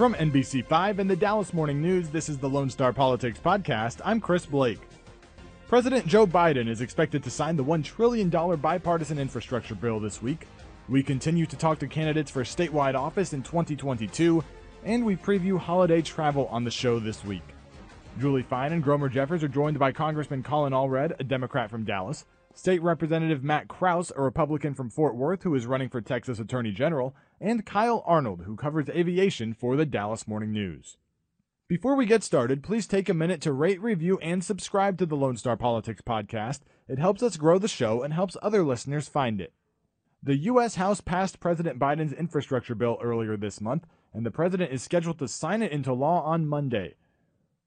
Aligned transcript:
From 0.00 0.14
NBC5 0.14 0.98
and 0.98 1.10
the 1.10 1.14
Dallas 1.14 1.52
Morning 1.52 1.82
News, 1.82 2.08
this 2.08 2.30
is 2.30 2.38
the 2.38 2.48
Lone 2.48 2.70
Star 2.70 2.90
Politics 2.90 3.38
Podcast. 3.38 4.00
I'm 4.02 4.18
Chris 4.18 4.46
Blake. 4.46 4.80
President 5.68 6.06
Joe 6.06 6.26
Biden 6.26 6.68
is 6.68 6.80
expected 6.80 7.22
to 7.22 7.30
sign 7.30 7.54
the 7.54 7.64
$1 7.64 7.84
trillion 7.84 8.30
bipartisan 8.30 9.18
infrastructure 9.18 9.74
bill 9.74 10.00
this 10.00 10.22
week. 10.22 10.46
We 10.88 11.02
continue 11.02 11.44
to 11.44 11.54
talk 11.54 11.80
to 11.80 11.86
candidates 11.86 12.30
for 12.30 12.44
statewide 12.44 12.94
office 12.94 13.34
in 13.34 13.42
2022, 13.42 14.42
and 14.84 15.04
we 15.04 15.16
preview 15.16 15.58
holiday 15.58 16.00
travel 16.00 16.46
on 16.46 16.64
the 16.64 16.70
show 16.70 16.98
this 16.98 17.22
week. 17.22 17.44
Julie 18.18 18.42
Fine 18.42 18.72
and 18.72 18.82
Gromer 18.82 19.12
Jeffers 19.12 19.44
are 19.44 19.48
joined 19.48 19.78
by 19.78 19.92
Congressman 19.92 20.42
Colin 20.42 20.72
Allred, 20.72 21.20
a 21.20 21.24
Democrat 21.24 21.68
from 21.68 21.84
Dallas, 21.84 22.24
State 22.54 22.82
Representative 22.82 23.44
Matt 23.44 23.68
Krause, 23.68 24.12
a 24.16 24.22
Republican 24.22 24.74
from 24.74 24.90
Fort 24.90 25.14
Worth 25.14 25.44
who 25.44 25.54
is 25.54 25.66
running 25.66 25.88
for 25.88 26.00
Texas 26.00 26.38
Attorney 26.38 26.72
General, 26.72 27.14
and 27.40 27.64
Kyle 27.64 28.02
Arnold, 28.06 28.42
who 28.42 28.56
covers 28.56 28.88
aviation 28.88 29.54
for 29.54 29.76
the 29.76 29.86
Dallas 29.86 30.26
Morning 30.26 30.52
News. 30.52 30.96
Before 31.68 31.94
we 31.94 32.04
get 32.04 32.24
started, 32.24 32.64
please 32.64 32.88
take 32.88 33.08
a 33.08 33.14
minute 33.14 33.40
to 33.42 33.52
rate, 33.52 33.80
review, 33.80 34.18
and 34.18 34.42
subscribe 34.42 34.98
to 34.98 35.06
the 35.06 35.16
Lone 35.16 35.36
Star 35.36 35.56
Politics 35.56 36.02
podcast. 36.02 36.60
It 36.88 36.98
helps 36.98 37.22
us 37.22 37.36
grow 37.36 37.58
the 37.58 37.68
show 37.68 38.02
and 38.02 38.12
helps 38.12 38.36
other 38.42 38.64
listeners 38.64 39.08
find 39.08 39.40
it. 39.40 39.52
The 40.20 40.36
U.S. 40.36 40.74
House 40.74 41.00
passed 41.00 41.40
President 41.40 41.78
Biden's 41.78 42.12
infrastructure 42.12 42.74
bill 42.74 42.98
earlier 43.00 43.36
this 43.36 43.60
month, 43.60 43.86
and 44.12 44.26
the 44.26 44.30
president 44.32 44.72
is 44.72 44.82
scheduled 44.82 45.20
to 45.20 45.28
sign 45.28 45.62
it 45.62 45.70
into 45.72 45.92
law 45.92 46.22
on 46.24 46.46
Monday. 46.46 46.96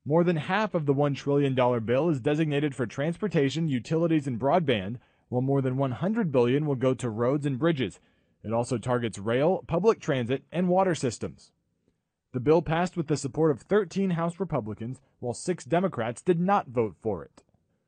More 0.05 0.25
than 0.25 0.35
half 0.35 0.73
of 0.73 0.85
the 0.85 0.93
$1 0.93 1.15
trillion 1.15 1.55
bill 1.85 2.09
is 2.09 2.19
designated 2.19 2.75
for 2.75 2.85
transportation, 2.85 3.69
utilities, 3.69 4.27
and 4.27 4.37
broadband, 4.39 4.97
while 5.29 5.41
more 5.41 5.61
than 5.61 5.77
100 5.77 6.31
billion 6.31 6.65
will 6.65 6.75
go 6.75 6.93
to 6.93 7.09
roads 7.09 7.45
and 7.45 7.57
bridges. 7.57 7.99
It 8.43 8.51
also 8.51 8.77
targets 8.77 9.17
rail, 9.17 9.63
public 9.65 10.01
transit, 10.01 10.43
and 10.51 10.67
water 10.67 10.93
systems. 10.93 11.51
The 12.33 12.41
bill 12.41 12.61
passed 12.61 12.97
with 12.97 13.07
the 13.07 13.15
support 13.15 13.51
of 13.51 13.61
13 13.61 14.11
House 14.11 14.39
Republicans, 14.39 14.99
while 15.19 15.33
six 15.33 15.63
Democrats 15.63 16.21
did 16.21 16.39
not 16.39 16.67
vote 16.67 16.95
for 17.01 17.23
it. 17.23 17.43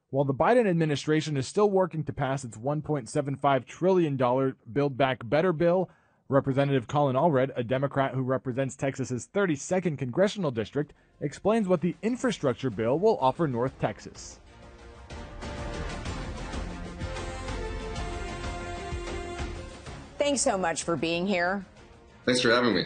While 0.10 0.24
the 0.24 0.34
Biden 0.34 0.70
administration 0.70 1.36
is 1.36 1.48
still 1.48 1.70
working 1.70 2.06
to 2.06 2.14
pass 2.14 2.46
its 2.46 2.58
$1.75 2.58 3.66
trillion 3.66 4.56
Build 4.72 4.98
Back 4.98 5.28
Better 5.28 5.52
bill, 5.52 5.90
Representative 6.28 6.88
Colin 6.88 7.16
Allred, 7.16 7.52
a 7.56 7.64
Democrat 7.64 8.16
who 8.16 8.24
represents 8.24 8.76
Texas's 8.76 9.30
32nd 9.32 9.96
congressional 10.00 10.50
district, 10.50 10.94
explains 11.22 11.68
what 11.68 11.82
the 11.82 11.96
infrastructure 12.02 12.72
bill 12.72 12.98
will 12.98 13.20
offer 13.22 13.48
North 13.48 13.80
Texas. 13.80 14.40
Thanks 20.18 20.42
so 20.42 20.58
much 20.58 20.82
for 20.84 20.96
being 20.96 21.28
here. 21.28 21.64
Thanks 22.26 22.42
for 22.42 22.50
having 22.50 22.74
me. 22.74 22.86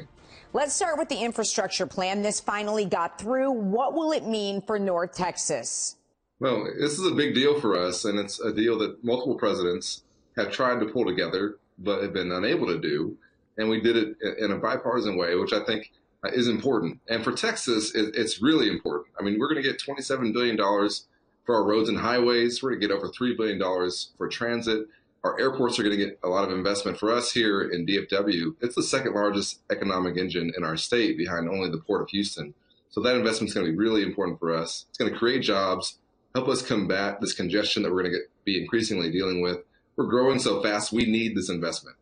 Let's 0.51 0.73
start 0.73 0.97
with 0.97 1.07
the 1.07 1.23
infrastructure 1.23 1.87
plan. 1.87 2.21
This 2.21 2.41
finally 2.41 2.83
got 2.83 3.17
through. 3.17 3.51
What 3.51 3.93
will 3.93 4.11
it 4.11 4.25
mean 4.25 4.61
for 4.61 4.77
North 4.77 5.13
Texas? 5.13 5.95
Well, 6.41 6.65
this 6.77 6.99
is 6.99 7.09
a 7.09 7.15
big 7.15 7.35
deal 7.35 7.61
for 7.61 7.77
us, 7.77 8.03
and 8.03 8.19
it's 8.19 8.41
a 8.41 8.51
deal 8.51 8.77
that 8.79 9.01
multiple 9.01 9.35
presidents 9.35 10.03
have 10.35 10.51
tried 10.51 10.81
to 10.81 10.87
pull 10.87 11.05
together 11.05 11.57
but 11.77 12.01
have 12.01 12.11
been 12.11 12.33
unable 12.33 12.67
to 12.67 12.77
do 12.77 13.17
and 13.59 13.69
we 13.69 13.81
did 13.81 13.97
it 13.97 14.17
in 14.39 14.51
a 14.51 14.57
bipartisan 14.57 15.17
way, 15.17 15.35
which 15.35 15.53
I 15.53 15.63
think 15.63 15.91
uh, 16.25 16.29
is 16.29 16.47
important. 16.47 17.01
And 17.09 17.23
for 17.23 17.33
Texas, 17.33 17.91
it's 17.93 18.41
really 18.41 18.69
important. 18.69 19.13
I 19.19 19.23
mean, 19.23 19.37
we're 19.37 19.53
going 19.53 19.61
to 19.61 19.69
get 19.69 19.79
$27 19.79 20.33
billion 20.33 20.57
for 20.57 21.55
our 21.55 21.65
roads 21.65 21.89
and 21.89 21.99
highways. 21.99 22.63
We're 22.63 22.71
going 22.71 22.81
to 22.81 22.87
get 22.87 22.95
over 22.95 23.09
$3 23.09 23.37
billion 23.37 23.59
for 24.17 24.27
transit. 24.29 24.87
Our 25.25 25.37
airports 25.37 25.77
are 25.77 25.83
going 25.83 25.97
to 25.97 26.05
get 26.05 26.19
a 26.23 26.29
lot 26.29 26.45
of 26.45 26.57
investment 26.57 26.97
for 26.97 27.11
us 27.11 27.33
here 27.33 27.61
in 27.61 27.85
DFW. 27.85 28.55
It's 28.61 28.75
the 28.75 28.83
second 28.83 29.13
largest 29.13 29.59
economic 29.69 30.15
engine 30.15 30.53
in 30.55 30.63
our 30.63 30.77
state 30.77 31.17
behind 31.17 31.49
only 31.49 31.69
the 31.69 31.79
Port 31.79 32.01
of 32.01 32.09
Houston. 32.09 32.53
So 32.89 33.01
that 33.01 33.15
investment 33.15 33.49
is 33.49 33.53
going 33.53 33.65
to 33.65 33.71
be 33.73 33.77
really 33.77 34.03
important 34.03 34.39
for 34.39 34.55
us. 34.55 34.85
It's 34.89 34.97
going 34.97 35.11
to 35.11 35.19
create 35.19 35.41
jobs, 35.41 35.99
help 36.33 36.47
us 36.47 36.61
combat 36.61 37.19
this 37.19 37.33
congestion 37.33 37.83
that 37.83 37.91
we're 37.91 38.03
going 38.03 38.13
to 38.13 38.19
get, 38.19 38.29
be 38.45 38.61
increasingly 38.61 39.11
dealing 39.11 39.41
with. 39.41 39.59
We're 39.97 40.05
growing 40.05 40.39
so 40.39 40.63
fast, 40.63 40.93
we 40.93 41.05
need 41.05 41.35
this 41.35 41.49
investment. 41.49 41.97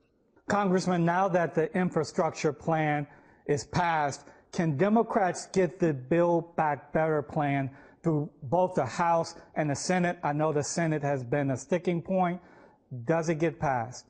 Congressman, 0.47 1.03
now 1.03 1.27
that 1.27 1.53
the 1.53 1.71
infrastructure 1.77 2.53
plan 2.53 3.05
is 3.47 3.65
passed, 3.65 4.25
can 4.53 4.77
Democrats 4.77 5.47
get 5.47 5.79
the 5.79 5.93
Build 5.93 6.55
Back 6.55 6.93
Better 6.93 7.21
plan 7.21 7.69
through 8.01 8.29
both 8.43 8.73
the 8.75 8.85
House 8.85 9.35
and 9.55 9.69
the 9.69 9.75
Senate? 9.75 10.17
I 10.23 10.31
know 10.31 10.53
the 10.53 10.63
Senate 10.63 11.03
has 11.03 11.23
been 11.23 11.51
a 11.51 11.57
sticking 11.57 12.01
point. 12.01 12.39
Does 13.05 13.27
it 13.27 13.35
get 13.35 13.59
passed? 13.59 14.05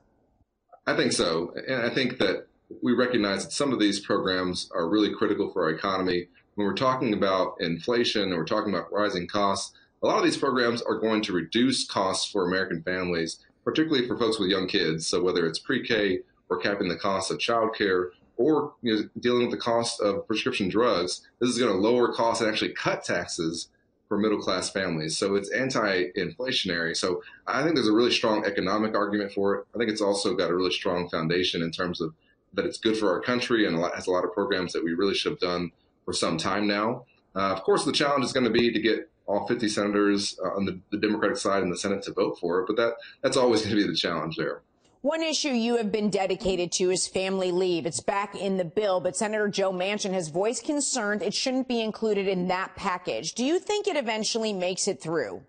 I 0.86 0.96
think 0.96 1.12
so. 1.12 1.52
And 1.66 1.82
I 1.82 1.92
think 1.92 2.18
that 2.18 2.46
we 2.82 2.92
recognize 2.92 3.44
that 3.44 3.52
some 3.52 3.72
of 3.72 3.80
these 3.80 3.98
programs 3.98 4.70
are 4.72 4.88
really 4.88 5.12
critical 5.12 5.50
for 5.52 5.64
our 5.64 5.70
economy. 5.70 6.28
When 6.54 6.66
we're 6.66 6.74
talking 6.74 7.14
about 7.14 7.56
inflation 7.60 8.22
and 8.22 8.36
we're 8.36 8.44
talking 8.44 8.72
about 8.72 8.92
rising 8.92 9.26
costs, 9.26 9.76
a 10.02 10.06
lot 10.06 10.18
of 10.18 10.24
these 10.24 10.36
programs 10.36 10.80
are 10.82 11.00
going 11.00 11.22
to 11.22 11.32
reduce 11.32 11.84
costs 11.84 12.30
for 12.30 12.46
American 12.46 12.82
families, 12.82 13.40
particularly 13.68 14.08
for 14.08 14.16
folks 14.16 14.38
with 14.38 14.48
young 14.48 14.66
kids. 14.66 15.06
So 15.06 15.22
whether 15.22 15.46
it's 15.46 15.58
pre-K 15.58 16.20
or 16.48 16.56
capping 16.56 16.88
the 16.88 16.96
cost 16.96 17.30
of 17.30 17.36
childcare 17.36 18.12
or 18.38 18.72
you 18.80 18.96
know, 18.96 19.02
dealing 19.20 19.42
with 19.42 19.50
the 19.50 19.58
cost 19.58 20.00
of 20.00 20.26
prescription 20.26 20.70
drugs, 20.70 21.20
this 21.38 21.50
is 21.50 21.58
going 21.58 21.70
to 21.70 21.78
lower 21.78 22.14
costs 22.14 22.40
and 22.40 22.50
actually 22.50 22.72
cut 22.72 23.04
taxes 23.04 23.68
for 24.08 24.16
middle 24.16 24.40
class 24.40 24.70
families. 24.70 25.18
So 25.18 25.34
it's 25.34 25.50
anti 25.50 26.04
inflationary. 26.16 26.96
So 26.96 27.22
I 27.46 27.62
think 27.62 27.74
there's 27.74 27.88
a 27.88 27.92
really 27.92 28.10
strong 28.10 28.46
economic 28.46 28.94
argument 28.94 29.32
for 29.32 29.56
it. 29.56 29.66
I 29.74 29.78
think 29.78 29.90
it's 29.90 30.00
also 30.00 30.34
got 30.34 30.48
a 30.48 30.56
really 30.56 30.72
strong 30.72 31.10
foundation 31.10 31.60
in 31.60 31.70
terms 31.70 32.00
of 32.00 32.14
that 32.54 32.64
it's 32.64 32.78
good 32.78 32.96
for 32.96 33.12
our 33.12 33.20
country 33.20 33.66
and 33.66 33.76
has 33.94 34.06
a 34.06 34.10
lot 34.10 34.24
of 34.24 34.32
programs 34.32 34.72
that 34.72 34.82
we 34.82 34.94
really 34.94 35.14
should 35.14 35.32
have 35.32 35.40
done 35.40 35.72
for 36.06 36.14
some 36.14 36.38
time 36.38 36.66
now. 36.66 37.04
Uh, 37.36 37.52
of 37.52 37.62
course, 37.64 37.84
the 37.84 37.92
challenge 37.92 38.24
is 38.24 38.32
going 38.32 38.44
to 38.44 38.50
be 38.50 38.72
to 38.72 38.80
get 38.80 39.10
all 39.28 39.46
50 39.46 39.68
senators 39.68 40.38
uh, 40.42 40.48
on 40.48 40.64
the, 40.64 40.80
the 40.90 40.96
Democratic 40.96 41.36
side 41.36 41.62
in 41.62 41.70
the 41.70 41.76
Senate 41.76 42.02
to 42.04 42.12
vote 42.12 42.38
for 42.40 42.60
it, 42.60 42.66
but 42.66 42.76
that 42.76 42.94
that's 43.22 43.36
always 43.36 43.60
going 43.60 43.76
to 43.76 43.82
be 43.82 43.86
the 43.86 43.94
challenge 43.94 44.36
there. 44.36 44.62
One 45.02 45.22
issue 45.22 45.50
you 45.50 45.76
have 45.76 45.92
been 45.92 46.10
dedicated 46.10 46.72
to 46.72 46.90
is 46.90 47.06
family 47.06 47.52
leave. 47.52 47.86
It's 47.86 48.00
back 48.00 48.34
in 48.34 48.56
the 48.56 48.64
bill, 48.64 49.00
but 49.00 49.16
Senator 49.16 49.48
Joe 49.48 49.72
Manchin 49.72 50.12
has 50.12 50.28
voiced 50.28 50.64
concern 50.64 51.22
it 51.22 51.34
shouldn't 51.34 51.68
be 51.68 51.80
included 51.80 52.26
in 52.26 52.48
that 52.48 52.74
package. 52.74 53.34
Do 53.34 53.44
you 53.44 53.60
think 53.60 53.86
it 53.86 53.96
eventually 53.96 54.52
makes 54.52 54.88
it 54.88 55.00
through? 55.00 55.42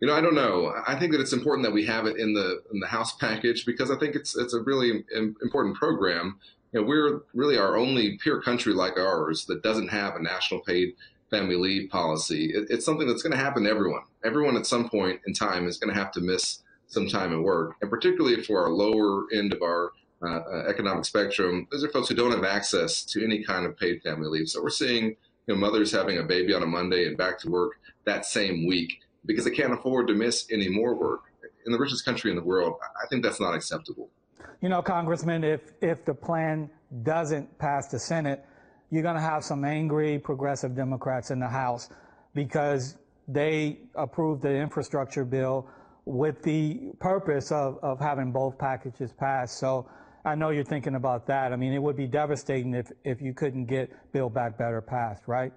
You 0.00 0.06
know, 0.06 0.14
I 0.14 0.20
don't 0.20 0.36
know. 0.36 0.72
I 0.86 0.96
think 0.96 1.10
that 1.10 1.20
it's 1.20 1.32
important 1.32 1.64
that 1.66 1.72
we 1.72 1.86
have 1.86 2.06
it 2.06 2.18
in 2.18 2.34
the 2.34 2.62
in 2.72 2.78
the 2.78 2.86
House 2.86 3.16
package 3.16 3.66
because 3.66 3.90
I 3.90 3.96
think 3.96 4.14
it's 4.14 4.36
it's 4.36 4.54
a 4.54 4.60
really 4.60 5.02
important 5.42 5.76
program. 5.76 6.38
You 6.72 6.80
know, 6.80 6.86
we're 6.86 7.22
really 7.34 7.58
our 7.58 7.76
only 7.76 8.16
peer 8.18 8.40
country 8.40 8.74
like 8.74 8.96
ours 8.96 9.46
that 9.46 9.64
doesn't 9.64 9.88
have 9.88 10.14
a 10.14 10.22
national 10.22 10.60
paid 10.60 10.94
family 11.30 11.56
leave 11.56 11.90
policy. 11.90 12.52
It, 12.54 12.66
it's 12.70 12.84
something 12.84 13.06
that's 13.06 13.22
going 13.22 13.32
to 13.32 13.38
happen 13.38 13.64
to 13.64 13.70
everyone. 13.70 14.02
Everyone 14.24 14.56
at 14.56 14.66
some 14.66 14.88
point 14.88 15.20
in 15.26 15.34
time 15.34 15.66
is 15.66 15.78
going 15.78 15.92
to 15.92 15.98
have 15.98 16.12
to 16.12 16.20
miss 16.20 16.62
some 16.86 17.08
time 17.08 17.32
at 17.32 17.40
work. 17.40 17.76
And 17.80 17.90
particularly 17.90 18.42
for 18.42 18.62
our 18.62 18.70
lower 18.70 19.26
end 19.32 19.52
of 19.52 19.62
our 19.62 19.92
uh, 20.22 20.40
uh, 20.40 20.64
economic 20.68 21.04
spectrum, 21.04 21.68
those 21.70 21.84
are 21.84 21.90
folks 21.90 22.08
who 22.08 22.14
don't 22.14 22.32
have 22.32 22.44
access 22.44 23.02
to 23.04 23.22
any 23.22 23.44
kind 23.44 23.66
of 23.66 23.76
paid 23.76 24.02
family 24.02 24.28
leave. 24.28 24.48
So 24.48 24.62
we're 24.62 24.70
seeing 24.70 25.16
you 25.46 25.54
know, 25.54 25.56
mothers 25.56 25.92
having 25.92 26.18
a 26.18 26.22
baby 26.22 26.54
on 26.54 26.62
a 26.62 26.66
Monday 26.66 27.06
and 27.06 27.16
back 27.16 27.38
to 27.40 27.50
work 27.50 27.80
that 28.04 28.24
same 28.24 28.66
week 28.66 29.00
because 29.26 29.44
they 29.44 29.50
can't 29.50 29.72
afford 29.72 30.08
to 30.08 30.14
miss 30.14 30.46
any 30.50 30.68
more 30.68 30.94
work. 30.94 31.22
In 31.66 31.72
the 31.72 31.78
richest 31.78 32.04
country 32.04 32.30
in 32.30 32.36
the 32.36 32.42
world, 32.42 32.76
I 32.82 33.06
think 33.08 33.22
that's 33.22 33.40
not 33.40 33.54
acceptable. 33.54 34.08
You 34.62 34.70
know, 34.70 34.80
Congressman, 34.80 35.44
if, 35.44 35.72
if 35.82 36.04
the 36.04 36.14
plan 36.14 36.70
doesn't 37.02 37.58
pass 37.58 37.88
the 37.88 37.98
Senate, 37.98 38.44
you're 38.90 39.02
going 39.02 39.16
to 39.16 39.20
have 39.20 39.44
some 39.44 39.64
angry 39.64 40.18
progressive 40.18 40.74
Democrats 40.74 41.30
in 41.30 41.38
the 41.38 41.48
House 41.48 41.90
because 42.34 42.96
they 43.26 43.80
approved 43.94 44.42
the 44.42 44.54
infrastructure 44.54 45.24
bill 45.24 45.68
with 46.06 46.42
the 46.42 46.92
purpose 47.00 47.52
of, 47.52 47.78
of 47.82 48.00
having 48.00 48.32
both 48.32 48.58
packages 48.58 49.12
passed. 49.12 49.58
So 49.58 49.88
I 50.24 50.34
know 50.34 50.50
you're 50.50 50.64
thinking 50.64 50.94
about 50.94 51.26
that. 51.26 51.52
I 51.52 51.56
mean, 51.56 51.74
it 51.74 51.82
would 51.82 51.96
be 51.96 52.06
devastating 52.06 52.74
if, 52.74 52.90
if 53.04 53.20
you 53.20 53.34
couldn't 53.34 53.66
get 53.66 53.90
Build 54.12 54.32
Back 54.32 54.56
Better 54.56 54.80
passed, 54.80 55.24
right? 55.26 55.52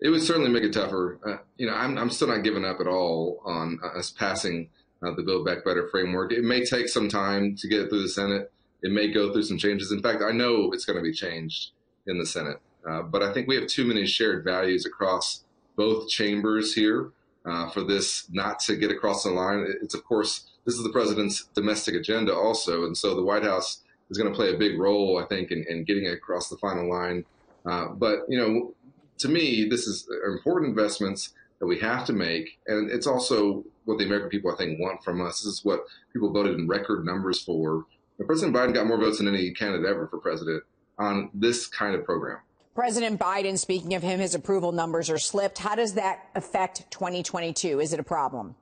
It 0.00 0.08
would 0.08 0.22
certainly 0.22 0.50
make 0.50 0.64
it 0.64 0.72
tougher. 0.72 1.20
Uh, 1.24 1.36
you 1.56 1.66
know, 1.66 1.74
I'm, 1.74 1.96
I'm 1.98 2.10
still 2.10 2.28
not 2.28 2.42
giving 2.42 2.64
up 2.64 2.80
at 2.80 2.88
all 2.88 3.40
on 3.44 3.78
us 3.96 4.10
passing 4.10 4.70
uh, 5.06 5.14
the 5.14 5.22
Build 5.22 5.46
Back 5.46 5.64
Better 5.64 5.88
framework. 5.88 6.32
It 6.32 6.42
may 6.42 6.64
take 6.64 6.88
some 6.88 7.08
time 7.08 7.54
to 7.56 7.68
get 7.68 7.80
it 7.80 7.90
through 7.90 8.02
the 8.02 8.08
Senate. 8.08 8.50
It 8.82 8.90
may 8.90 9.12
go 9.12 9.32
through 9.32 9.42
some 9.42 9.58
changes. 9.58 9.92
In 9.92 10.02
fact, 10.02 10.22
I 10.22 10.32
know 10.32 10.72
it's 10.72 10.84
going 10.84 10.96
to 10.96 11.02
be 11.02 11.12
changed 11.12 11.72
in 12.10 12.18
the 12.18 12.26
Senate. 12.26 12.58
Uh, 12.86 13.02
but 13.02 13.22
I 13.22 13.32
think 13.32 13.46
we 13.46 13.56
have 13.56 13.66
too 13.66 13.84
many 13.84 14.06
shared 14.06 14.44
values 14.44 14.84
across 14.86 15.44
both 15.76 16.08
chambers 16.08 16.74
here 16.74 17.10
uh, 17.44 17.70
for 17.70 17.82
this 17.82 18.26
not 18.30 18.58
to 18.60 18.76
get 18.76 18.90
across 18.90 19.22
the 19.22 19.30
line. 19.30 19.66
It's, 19.82 19.94
of 19.94 20.04
course, 20.04 20.50
this 20.64 20.74
is 20.74 20.82
the 20.82 20.90
president's 20.90 21.44
domestic 21.54 21.94
agenda 21.94 22.34
also. 22.34 22.84
And 22.84 22.96
so 22.96 23.14
the 23.14 23.22
White 23.22 23.44
House 23.44 23.82
is 24.10 24.18
going 24.18 24.30
to 24.30 24.36
play 24.36 24.52
a 24.52 24.58
big 24.58 24.78
role, 24.78 25.18
I 25.22 25.26
think, 25.26 25.50
in, 25.50 25.64
in 25.68 25.84
getting 25.84 26.04
it 26.04 26.14
across 26.14 26.48
the 26.48 26.56
final 26.56 26.88
line. 26.90 27.24
Uh, 27.64 27.88
but, 27.88 28.20
you 28.28 28.38
know, 28.38 28.74
to 29.18 29.28
me, 29.28 29.66
this 29.68 29.86
is 29.86 30.08
important 30.26 30.70
investments 30.70 31.34
that 31.58 31.66
we 31.66 31.78
have 31.78 32.06
to 32.06 32.12
make. 32.12 32.58
And 32.66 32.90
it's 32.90 33.06
also 33.06 33.64
what 33.84 33.98
the 33.98 34.04
American 34.04 34.30
people, 34.30 34.50
I 34.50 34.56
think, 34.56 34.80
want 34.80 35.04
from 35.04 35.20
us. 35.20 35.42
This 35.42 35.52
is 35.54 35.64
what 35.64 35.84
people 36.12 36.32
voted 36.32 36.58
in 36.58 36.66
record 36.66 37.04
numbers 37.04 37.42
for. 37.42 37.84
President 38.26 38.54
Biden 38.54 38.74
got 38.74 38.86
more 38.86 38.98
votes 38.98 39.18
than 39.18 39.28
any 39.28 39.50
candidate 39.52 39.86
ever 39.86 40.06
for 40.06 40.18
president 40.18 40.62
on 41.00 41.30
this 41.34 41.66
kind 41.66 41.94
of 41.94 42.04
program. 42.04 42.38
President 42.74 43.18
Biden, 43.18 43.58
speaking 43.58 43.94
of 43.94 44.02
him, 44.02 44.20
his 44.20 44.34
approval 44.34 44.70
numbers 44.70 45.10
are 45.10 45.18
slipped. 45.18 45.58
How 45.58 45.74
does 45.74 45.94
that 45.94 46.28
affect 46.36 46.88
2022? 46.90 47.80
Is 47.80 47.92
it 47.92 47.98
a 47.98 48.04
problem? 48.04 48.54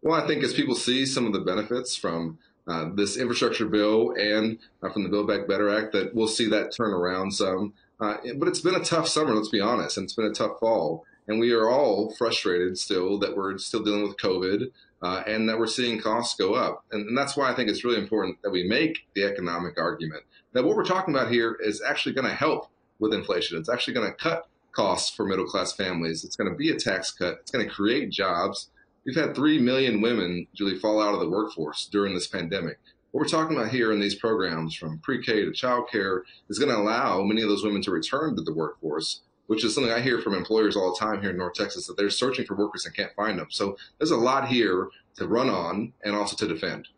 Well, 0.00 0.20
I 0.20 0.26
think 0.26 0.42
as 0.42 0.54
people 0.54 0.74
see 0.74 1.04
some 1.04 1.26
of 1.26 1.32
the 1.32 1.40
benefits 1.40 1.96
from 1.96 2.38
uh, 2.66 2.90
this 2.94 3.16
infrastructure 3.16 3.66
bill 3.66 4.14
and 4.18 4.58
uh, 4.82 4.90
from 4.90 5.02
the 5.02 5.08
Build 5.08 5.28
Back 5.28 5.46
Better 5.46 5.68
Act, 5.68 5.92
that 5.92 6.14
we'll 6.14 6.28
see 6.28 6.48
that 6.48 6.74
turn 6.74 6.92
around 6.92 7.32
some. 7.32 7.74
Uh, 8.00 8.16
but 8.36 8.48
it's 8.48 8.60
been 8.60 8.74
a 8.74 8.84
tough 8.84 9.06
summer, 9.06 9.34
let's 9.34 9.50
be 9.50 9.60
honest, 9.60 9.96
and 9.96 10.04
it's 10.04 10.14
been 10.14 10.26
a 10.26 10.32
tough 10.32 10.58
fall. 10.60 11.04
And 11.26 11.40
we 11.40 11.52
are 11.52 11.70
all 11.70 12.14
frustrated 12.16 12.78
still 12.78 13.18
that 13.18 13.36
we're 13.36 13.56
still 13.58 13.82
dealing 13.82 14.02
with 14.02 14.16
COVID 14.16 14.70
uh, 15.04 15.22
and 15.26 15.46
that 15.48 15.58
we're 15.58 15.66
seeing 15.66 16.00
costs 16.00 16.34
go 16.34 16.54
up. 16.54 16.82
And, 16.90 17.06
and, 17.08 17.18
that's 17.18 17.36
why 17.36 17.52
I 17.52 17.54
think 17.54 17.68
it's 17.68 17.84
really 17.84 18.00
important 18.00 18.38
that 18.42 18.50
we 18.50 18.66
make 18.66 19.00
the 19.14 19.24
economic 19.24 19.78
argument 19.78 20.22
that 20.54 20.64
what 20.64 20.76
we're 20.76 20.84
talking 20.84 21.14
about 21.14 21.30
here 21.30 21.58
is 21.60 21.82
actually 21.82 22.14
going 22.14 22.26
to 22.26 22.34
help 22.34 22.70
with 22.98 23.12
inflation. 23.12 23.58
It's 23.58 23.68
actually 23.68 23.94
going 23.94 24.10
to 24.10 24.16
cut 24.16 24.48
costs 24.72 25.14
for 25.14 25.26
middle 25.26 25.44
class 25.44 25.74
families. 25.74 26.24
It's 26.24 26.36
going 26.36 26.50
to 26.50 26.56
be 26.56 26.70
a 26.70 26.76
tax 26.76 27.10
cut. 27.10 27.38
It's 27.42 27.50
going 27.50 27.68
to 27.68 27.72
create 27.72 28.10
jobs. 28.10 28.70
We've 29.04 29.14
had 29.14 29.34
3 29.34 29.60
million 29.60 30.00
women, 30.00 30.46
Julie, 30.54 30.78
fall 30.78 31.02
out 31.02 31.12
of 31.12 31.20
the 31.20 31.28
workforce 31.28 31.86
during 31.86 32.14
this 32.14 32.26
pandemic. 32.26 32.78
What 33.10 33.20
we're 33.20 33.28
talking 33.28 33.58
about 33.58 33.72
here 33.72 33.92
in 33.92 34.00
these 34.00 34.14
programs 34.14 34.74
from 34.74 35.00
pre 35.00 35.22
K 35.22 35.44
to 35.44 35.50
childcare 35.50 36.22
is 36.48 36.58
going 36.58 36.70
to 36.70 36.80
allow 36.80 37.22
many 37.22 37.42
of 37.42 37.48
those 37.48 37.62
women 37.62 37.82
to 37.82 37.90
return 37.90 38.36
to 38.36 38.42
the 38.42 38.54
workforce 38.54 39.20
which 39.46 39.64
is 39.64 39.74
something 39.74 39.92
I 39.92 40.00
hear 40.00 40.20
from 40.20 40.34
employers 40.34 40.76
all 40.76 40.94
the 40.94 40.98
time 40.98 41.20
here 41.20 41.30
in 41.30 41.36
North 41.36 41.54
Texas 41.54 41.86
that 41.86 41.96
they're 41.96 42.10
searching 42.10 42.44
for 42.44 42.54
workers 42.54 42.86
and 42.86 42.94
can't 42.94 43.14
find 43.14 43.38
them. 43.38 43.48
So 43.50 43.76
there's 43.98 44.10
a 44.10 44.16
lot 44.16 44.48
here 44.48 44.88
to 45.16 45.26
run 45.26 45.48
on 45.48 45.92
and 46.04 46.14
also 46.14 46.36
to 46.36 46.52
defend. 46.52 46.88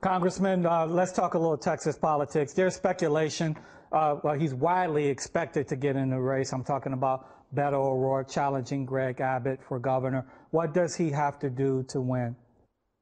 Congressman, 0.00 0.66
uh, 0.66 0.86
let's 0.86 1.12
talk 1.12 1.34
a 1.34 1.38
little 1.38 1.56
Texas 1.56 1.96
politics. 1.96 2.52
There's 2.52 2.74
speculation. 2.74 3.56
Uh, 3.92 4.16
well, 4.22 4.34
he's 4.34 4.54
widely 4.54 5.06
expected 5.06 5.68
to 5.68 5.76
get 5.76 5.96
in 5.96 6.10
the 6.10 6.18
race. 6.18 6.52
I'm 6.52 6.64
talking 6.64 6.92
about 6.92 7.28
Beto 7.54 7.74
O'Rourke 7.74 8.28
challenging 8.28 8.84
Greg 8.84 9.20
Abbott 9.20 9.60
for 9.66 9.78
governor. 9.78 10.26
What 10.50 10.74
does 10.74 10.96
he 10.96 11.10
have 11.10 11.38
to 11.40 11.50
do 11.50 11.84
to 11.88 12.00
win? 12.00 12.36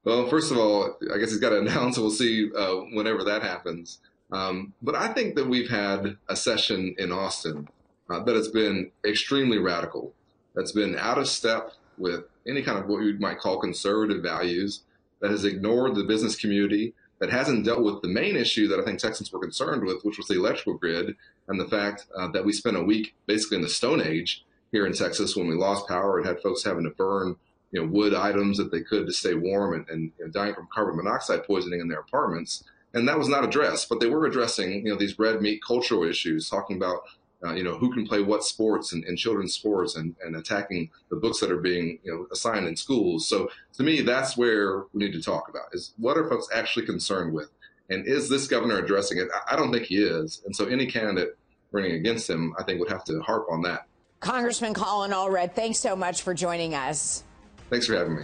Well, 0.05 0.29
first 0.29 0.53
of 0.53 0.59
all, 0.59 0.97
I 1.13 1.19
guess 1.19 1.31
he's 1.31 1.41
got 1.41 1.51
to 1.51 1.59
announce. 1.61 1.99
We'll 1.99 2.11
see 2.11 2.51
uh, 2.57 2.75
whenever 2.93 3.25
that 3.25 3.43
happens. 3.43 3.99
Um, 4.31 4.73
but 4.83 4.95
I 4.95 5.09
think 5.09 5.37
that 5.37 5.47
we've 5.47 5.71
had 5.71 6.17
a 6.29 6.37
session 6.37 6.95
in 6.99 7.13
Austin 7.13 7.69
uh, 8.11 8.23
that 8.25 8.35
has 8.35 8.49
been 8.49 8.91
extremely 9.05 9.59
radical, 9.59 10.13
that's 10.55 10.73
been 10.73 10.97
out 10.99 11.19
of 11.19 11.29
step 11.29 11.73
with 11.99 12.25
any 12.47 12.63
kind 12.63 12.79
of 12.79 12.87
what 12.87 13.03
you 13.03 13.17
might 13.19 13.39
call 13.39 13.59
conservative 13.59 14.23
values, 14.23 14.83
that 15.21 15.31
has 15.31 15.45
ignored 15.45 15.95
the 15.95 16.05
business 16.05 16.37
community, 16.37 16.93
that 17.19 17.31
hasn't 17.31 17.65
dealt 17.65 17.83
with 17.83 18.03
the 18.03 18.09
main 18.09 18.37
issue 18.37 18.69
that 18.69 18.79
I 18.79 18.85
think 18.85 18.99
Texans 18.99 19.33
were 19.33 19.39
concerned 19.41 19.85
with, 19.85 20.05
which 20.05 20.19
was 20.19 20.27
the 20.27 20.35
electrical 20.35 20.75
grid 20.75 21.17
and 21.49 21.59
the 21.59 21.69
fact 21.69 22.07
uh, 22.17 22.29
that 22.29 22.45
we 22.45 22.53
spent 22.53 22.77
a 22.77 22.83
week 22.83 23.15
basically 23.27 23.57
in 23.57 23.63
the 23.63 23.69
Stone 23.69 24.03
Age 24.03 24.45
here 24.73 24.87
in 24.87 24.93
Texas 24.93 25.37
when 25.37 25.47
we 25.47 25.55
lost 25.55 25.89
power 25.89 26.19
and 26.19 26.27
had 26.27 26.43
folks 26.43 26.65
having 26.65 26.85
to 26.85 26.91
burn 26.91 27.37
you 27.71 27.81
know, 27.81 27.89
wood 27.91 28.15
items 28.15 28.59
that 28.59 28.71
they 28.71 28.83
could 28.83 29.07
to 29.07 29.13
stay 29.13 29.35
warm 29.35 29.75
and, 29.75 29.89
and 29.89 30.13
you 30.19 30.25
know, 30.25 30.31
dying 30.31 30.55
from 30.55 30.69
carbon 30.73 30.97
monoxide 30.97 31.45
poisoning 31.45 31.81
in 31.81 31.89
their 31.89 32.01
apartments. 32.01 32.65
And 32.93 33.09
that 33.09 33.19
was 33.19 33.29
not 33.29 33.45
addressed, 33.45 33.89
but 33.89 33.99
they 33.99 34.09
were 34.09 34.27
addressing, 34.27 34.87
you 34.87 34.93
know, 34.93 34.99
these 34.99 35.19
red 35.19 35.43
meat 35.43 35.61
cultural 35.67 36.05
issues, 36.05 36.49
talking 36.49 36.77
about 36.77 37.01
uh, 37.45 37.53
you 37.53 37.63
know, 37.63 37.77
who 37.77 37.93
can 37.93 38.07
play 38.07 38.23
what 38.23 38.43
sports 38.43 38.93
and, 38.93 39.05
and 39.05 39.19
children's 39.19 39.55
sports 39.55 39.97
and, 39.97 40.15
and 40.25 40.37
attacking 40.37 40.91
the 41.11 41.17
books 41.17 41.41
that 41.41 41.51
are 41.51 41.61
being, 41.61 41.99
you 42.03 42.13
know, 42.13 42.27
assigned 42.33 42.67
in 42.67 42.77
schools. 42.77 43.29
So 43.29 43.51
to 43.75 43.83
me, 43.83 44.01
that's 44.01 44.37
where 44.37 44.85
we 44.93 45.05
need 45.05 45.13
to 45.13 45.23
talk 45.23 45.49
about 45.49 45.67
is 45.73 45.93
what 45.99 46.17
are 46.17 46.29
folks 46.29 46.49
actually 46.55 46.87
concerned 46.87 47.35
with? 47.35 47.51
And 47.91 48.07
is 48.07 48.29
this 48.31 48.47
governor 48.47 48.79
addressing 48.79 49.19
it? 49.19 49.29
I 49.51 49.57
don't 49.57 49.71
think 49.71 49.85
he 49.85 50.03
is. 50.03 50.41
And 50.47 50.57
so 50.57 50.65
any 50.67 50.87
candidate 50.87 51.37
running 51.71 51.93
against 51.93 52.31
him, 52.31 52.55
I 52.59 52.63
think 52.63 52.81
would 52.81 52.91
have 52.91 53.05
to 53.05 53.21
harp 53.21 53.47
on 53.51 53.61
that. 53.63 53.87
Congressman 54.21 54.73
Colin 54.73 55.11
Allred, 55.11 55.55
thanks 55.55 55.79
so 55.79 55.95
much 55.95 56.23
for 56.23 56.33
joining 56.33 56.75
us. 56.75 57.25
Thanks 57.69 57.87
for 57.87 57.95
having 57.95 58.17
me. 58.17 58.23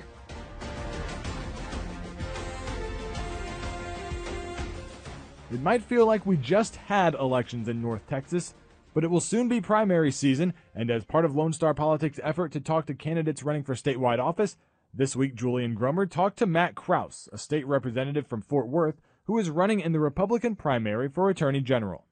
It 5.53 5.61
might 5.61 5.83
feel 5.83 6.07
like 6.07 6.25
we 6.25 6.37
just 6.37 6.77
had 6.77 7.15
elections 7.15 7.69
in 7.69 7.83
North 7.83 8.07
Texas, 8.09 8.55
but 9.01 9.07
it 9.07 9.11
will 9.11 9.19
soon 9.19 9.49
be 9.49 9.63
primary 9.63 10.13
season, 10.13 10.53
and 10.75 10.91
as 10.91 11.07
part 11.07 11.25
of 11.25 11.35
Lone 11.35 11.55
Star 11.55 11.73
Politics' 11.73 12.21
effort 12.23 12.53
to 12.53 12.61
talk 12.61 12.85
to 12.85 12.93
candidates 12.93 13.43
running 13.43 13.63
for 13.63 13.75
statewide 13.75 14.19
office, 14.19 14.59
this 14.93 15.17
week 15.17 15.35
Julie 15.35 15.65
and 15.65 15.75
Gromer 15.75 16.05
talked 16.05 16.39
to 16.41 16.45
Matt 16.45 16.75
Krause, 16.75 17.27
a 17.33 17.39
state 17.39 17.67
representative 17.67 18.27
from 18.27 18.43
Fort 18.43 18.69
Worth, 18.69 19.01
who 19.25 19.39
is 19.39 19.49
running 19.49 19.81
in 19.81 19.93
the 19.93 20.01
Republican 20.01 20.55
primary 20.55 21.09
for 21.09 21.31
Attorney 21.31 21.63
General. 21.63 22.05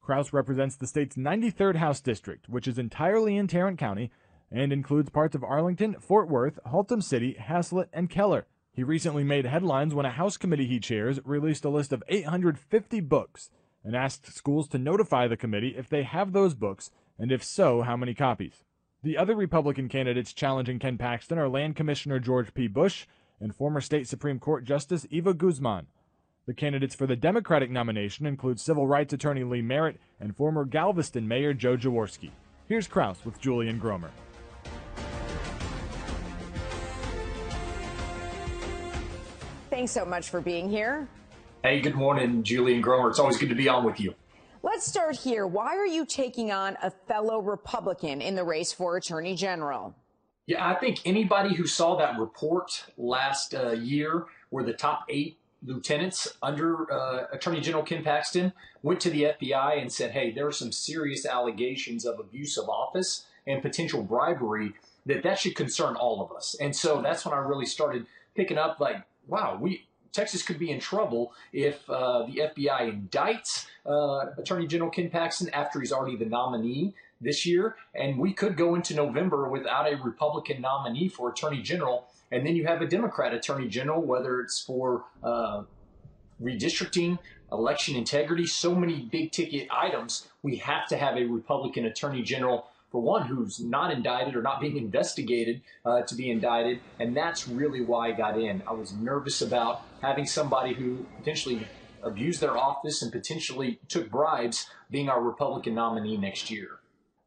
Krause 0.00 0.32
represents 0.32 0.76
the 0.76 0.86
state's 0.86 1.16
93rd 1.16 1.74
House 1.74 2.00
District, 2.00 2.48
which 2.48 2.68
is 2.68 2.78
entirely 2.78 3.36
in 3.36 3.48
Tarrant 3.48 3.80
County 3.80 4.12
and 4.52 4.72
includes 4.72 5.10
parts 5.10 5.34
of 5.34 5.42
Arlington, 5.42 5.96
Fort 5.98 6.28
Worth, 6.28 6.60
Haltom 6.64 7.02
City, 7.02 7.36
Haslet, 7.40 7.88
and 7.92 8.08
Keller. 8.08 8.46
He 8.72 8.84
recently 8.84 9.24
made 9.24 9.46
headlines 9.46 9.96
when 9.96 10.06
a 10.06 10.10
House 10.10 10.36
committee 10.36 10.68
he 10.68 10.78
chairs 10.78 11.18
released 11.24 11.64
a 11.64 11.70
list 11.70 11.92
of 11.92 12.04
850 12.06 13.00
books 13.00 13.50
and 13.84 13.96
asked 13.96 14.32
schools 14.34 14.68
to 14.68 14.78
notify 14.78 15.26
the 15.26 15.36
committee 15.36 15.74
if 15.76 15.88
they 15.88 16.02
have 16.02 16.32
those 16.32 16.54
books, 16.54 16.90
and 17.18 17.32
if 17.32 17.42
so, 17.42 17.82
how 17.82 17.96
many 17.96 18.14
copies. 18.14 18.64
The 19.02 19.16
other 19.16 19.34
Republican 19.34 19.88
candidates 19.88 20.32
challenging 20.32 20.78
Ken 20.78 20.98
Paxton 20.98 21.38
are 21.38 21.48
Land 21.48 21.76
Commissioner 21.76 22.18
George 22.18 22.52
P. 22.52 22.68
Bush 22.68 23.06
and 23.40 23.54
former 23.54 23.80
state 23.80 24.06
Supreme 24.06 24.38
Court 24.38 24.64
Justice 24.64 25.06
Eva 25.10 25.32
Guzman. 25.32 25.86
The 26.46 26.54
candidates 26.54 26.94
for 26.94 27.06
the 27.06 27.16
Democratic 27.16 27.70
nomination 27.70 28.26
include 28.26 28.60
civil 28.60 28.86
rights 28.86 29.12
attorney 29.12 29.44
Lee 29.44 29.62
Merritt 29.62 30.00
and 30.18 30.36
former 30.36 30.64
Galveston 30.64 31.26
Mayor 31.26 31.54
Joe 31.54 31.76
Jaworski. 31.76 32.30
Here's 32.68 32.86
Krause 32.86 33.24
with 33.24 33.40
Julie 33.40 33.68
and 33.68 33.80
Gromer. 33.80 34.10
Thanks 39.70 39.92
so 39.92 40.04
much 40.04 40.28
for 40.28 40.40
being 40.40 40.68
here. 40.68 41.08
Hey, 41.62 41.82
good 41.82 41.94
morning, 41.94 42.42
Julie 42.42 42.74
and 42.74 42.82
Gromer. 42.82 43.10
It's 43.10 43.18
always 43.18 43.36
good 43.36 43.50
to 43.50 43.54
be 43.54 43.68
on 43.68 43.84
with 43.84 44.00
you. 44.00 44.14
Let's 44.62 44.86
start 44.86 45.14
here. 45.14 45.46
Why 45.46 45.76
are 45.76 45.86
you 45.86 46.06
taking 46.06 46.50
on 46.50 46.78
a 46.82 46.90
fellow 46.90 47.38
Republican 47.38 48.22
in 48.22 48.34
the 48.34 48.44
race 48.44 48.72
for 48.72 48.96
Attorney 48.96 49.34
General? 49.34 49.94
Yeah, 50.46 50.66
I 50.66 50.74
think 50.76 51.00
anybody 51.04 51.54
who 51.54 51.66
saw 51.66 51.98
that 51.98 52.18
report 52.18 52.86
last 52.96 53.54
uh, 53.54 53.72
year 53.72 54.24
where 54.48 54.64
the 54.64 54.72
top 54.72 55.04
eight 55.10 55.36
lieutenants 55.62 56.34
under 56.42 56.90
uh, 56.90 57.26
Attorney 57.30 57.60
General 57.60 57.82
Ken 57.82 58.02
Paxton 58.02 58.54
went 58.82 58.98
to 59.00 59.10
the 59.10 59.24
FBI 59.24 59.82
and 59.82 59.92
said, 59.92 60.12
hey, 60.12 60.30
there 60.30 60.46
are 60.46 60.52
some 60.52 60.72
serious 60.72 61.26
allegations 61.26 62.06
of 62.06 62.18
abuse 62.18 62.56
of 62.56 62.70
office 62.70 63.26
and 63.46 63.60
potential 63.60 64.02
bribery 64.02 64.72
that 65.04 65.22
that 65.24 65.38
should 65.38 65.54
concern 65.54 65.94
all 65.94 66.22
of 66.22 66.34
us. 66.34 66.56
And 66.58 66.74
so 66.74 67.02
that's 67.02 67.26
when 67.26 67.34
I 67.34 67.38
really 67.38 67.66
started 67.66 68.06
picking 68.34 68.56
up 68.56 68.80
like, 68.80 69.04
wow, 69.28 69.58
we 69.60 69.89
Texas 70.12 70.42
could 70.42 70.58
be 70.58 70.70
in 70.70 70.80
trouble 70.80 71.32
if 71.52 71.88
uh, 71.88 72.24
the 72.26 72.42
FBI 72.54 73.08
indicts 73.08 73.66
uh, 73.86 74.32
Attorney 74.38 74.66
General 74.66 74.90
Ken 74.90 75.10
Paxton 75.10 75.50
after 75.50 75.80
he's 75.80 75.92
already 75.92 76.16
the 76.16 76.24
nominee 76.24 76.94
this 77.20 77.44
year, 77.44 77.76
and 77.94 78.18
we 78.18 78.32
could 78.32 78.56
go 78.56 78.74
into 78.74 78.94
November 78.94 79.48
without 79.48 79.90
a 79.90 79.96
Republican 79.96 80.60
nominee 80.60 81.08
for 81.08 81.30
Attorney 81.30 81.62
General, 81.62 82.06
and 82.32 82.46
then 82.46 82.56
you 82.56 82.66
have 82.66 82.80
a 82.80 82.86
Democrat 82.86 83.34
Attorney 83.34 83.68
General, 83.68 84.00
whether 84.00 84.40
it's 84.40 84.60
for 84.60 85.04
uh, 85.22 85.62
redistricting, 86.42 87.18
election 87.52 87.96
integrity, 87.96 88.46
so 88.46 88.74
many 88.74 89.08
big 89.10 89.32
ticket 89.32 89.68
items. 89.70 90.28
We 90.42 90.56
have 90.56 90.88
to 90.88 90.96
have 90.96 91.16
a 91.16 91.24
Republican 91.24 91.84
Attorney 91.84 92.22
General 92.22 92.66
for 92.90 93.00
one 93.00 93.26
who's 93.26 93.60
not 93.60 93.92
indicted 93.92 94.34
or 94.34 94.42
not 94.42 94.60
being 94.60 94.76
investigated 94.76 95.60
uh, 95.84 96.02
to 96.02 96.14
be 96.14 96.30
indicted. 96.30 96.80
And 96.98 97.16
that's 97.16 97.46
really 97.46 97.80
why 97.80 98.08
I 98.08 98.12
got 98.12 98.38
in. 98.38 98.62
I 98.66 98.72
was 98.72 98.92
nervous 98.92 99.42
about 99.42 99.82
having 100.00 100.26
somebody 100.26 100.74
who 100.74 101.06
potentially 101.18 101.66
abused 102.02 102.40
their 102.40 102.56
office 102.56 103.02
and 103.02 103.12
potentially 103.12 103.78
took 103.88 104.10
bribes 104.10 104.66
being 104.90 105.08
our 105.08 105.22
Republican 105.22 105.74
nominee 105.74 106.16
next 106.16 106.50
year. 106.50 106.80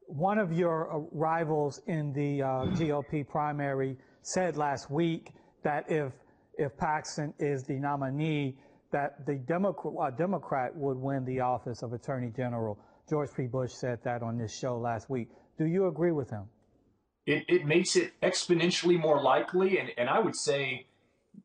One 0.08 0.38
of 0.38 0.52
your 0.52 0.92
uh, 0.92 1.00
rivals 1.12 1.82
in 1.88 2.14
the 2.14 2.42
uh, 2.42 2.48
GOP 2.76 3.28
primary 3.28 3.98
said 4.22 4.58
last 4.58 4.92
week 4.92 5.32
that 5.64 5.90
if 5.90 6.12
if 6.56 6.78
Paxton 6.78 7.34
is 7.40 7.64
the 7.64 7.74
nominee, 7.74 8.56
that 8.92 9.26
the 9.26 9.36
Democrat, 9.36 9.94
uh, 10.00 10.12
Democrat 10.12 10.76
would 10.76 10.98
win 10.98 11.26
the 11.26 11.40
office 11.40 11.82
of 11.82 11.94
Attorney 11.94 12.32
General. 12.36 12.78
George 13.10 13.30
P. 13.36 13.48
Bush 13.48 13.72
said 13.74 14.00
that 14.04 14.22
on 14.22 14.38
this 14.38 14.56
show 14.56 14.78
last 14.78 15.10
week. 15.10 15.30
Do 15.58 15.66
you 15.66 15.88
agree 15.88 16.12
with 16.12 16.30
him? 16.30 16.44
It, 17.26 17.44
it 17.48 17.66
makes 17.66 17.96
it 17.96 18.14
exponentially 18.22 19.00
more 19.00 19.22
likely, 19.22 19.80
and, 19.80 19.90
and 19.98 20.10
I 20.10 20.20
would 20.20 20.36
say 20.36 20.86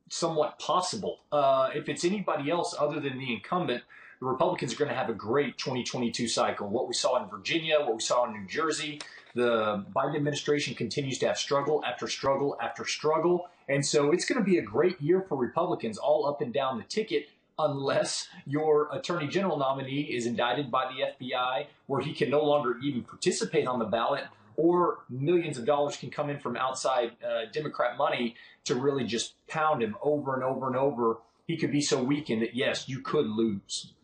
somewhat 0.09 0.59
possible. 0.59 1.21
Uh, 1.30 1.71
if 1.75 1.88
it's 1.88 2.04
anybody 2.04 2.50
else 2.50 2.75
other 2.78 3.00
than 3.00 3.18
the 3.18 3.33
incumbent, 3.33 3.83
the 4.21 4.26
Republicans 4.26 4.73
are 4.73 4.76
going 4.76 4.90
to 4.90 4.97
have 4.97 5.11
a 5.11 5.14
great 5.14 5.59
2022 5.59 6.26
cycle. 6.28 6.68
What 6.68 6.88
we 6.88 6.95
saw 6.95 7.23
in 7.23 7.28
Virginia, 7.30 7.78
what 7.80 7.95
we 7.95 8.00
saw 8.00 8.25
in 8.26 8.33
New 8.33 8.49
Jersey, 8.49 9.00
the 9.35 9.85
Biden 9.95 10.16
administration 10.16 10.75
continues 10.75 11.18
to 11.18 11.28
have 11.28 11.38
struggle 11.38 11.85
after 11.85 12.09
struggle 12.09 12.57
after 12.61 12.85
struggle. 12.85 13.49
And 13.68 13.85
so 13.85 14.11
it's 14.11 14.25
going 14.25 14.38
to 14.38 14.45
be 14.45 14.59
a 14.59 14.62
great 14.62 15.00
year 15.00 15.25
for 15.28 15.37
Republicans 15.37 15.99
all 15.99 16.26
up 16.26 16.40
and 16.40 16.52
down 16.52 16.78
the 16.78 16.85
ticket. 16.85 17.28
unless 17.59 18.28
your 18.47 18.88
attorney 18.92 19.26
general 19.26 19.59
nominee 19.59 20.02
is 20.02 20.26
indicted 20.26 20.71
by 20.71 20.85
the 20.92 21.26
FBI, 21.26 21.66
where 21.87 22.00
he 22.00 22.12
can 22.14 22.30
no 22.30 22.42
longer 22.45 22.78
even 22.83 23.02
participate 23.02 23.66
on 23.66 23.80
the 23.80 23.85
ballot, 23.85 24.25
or 24.58 25.04
millions 25.08 25.56
of 25.56 25.64
dollars 25.64 25.96
can 25.96 26.10
come 26.10 26.28
in 26.28 26.38
from 26.38 26.56
outside 26.56 27.12
uh, 27.24 27.48
Democrat 27.52 27.96
money 27.96 28.34
to 28.64 28.74
really 28.74 29.04
just 29.04 29.34
pound 29.46 29.80
him 29.82 29.96
over 30.02 30.34
and 30.34 30.42
over 30.42 30.66
and 30.66 30.76
over. 30.76 31.18
He 31.46 31.56
could 31.56 31.70
be 31.70 31.80
so 31.80 32.02
weakened 32.02 32.42
that, 32.42 32.54
yes, 32.54 32.88
you 32.88 33.00
could 33.00 33.26
lose. 33.26 33.94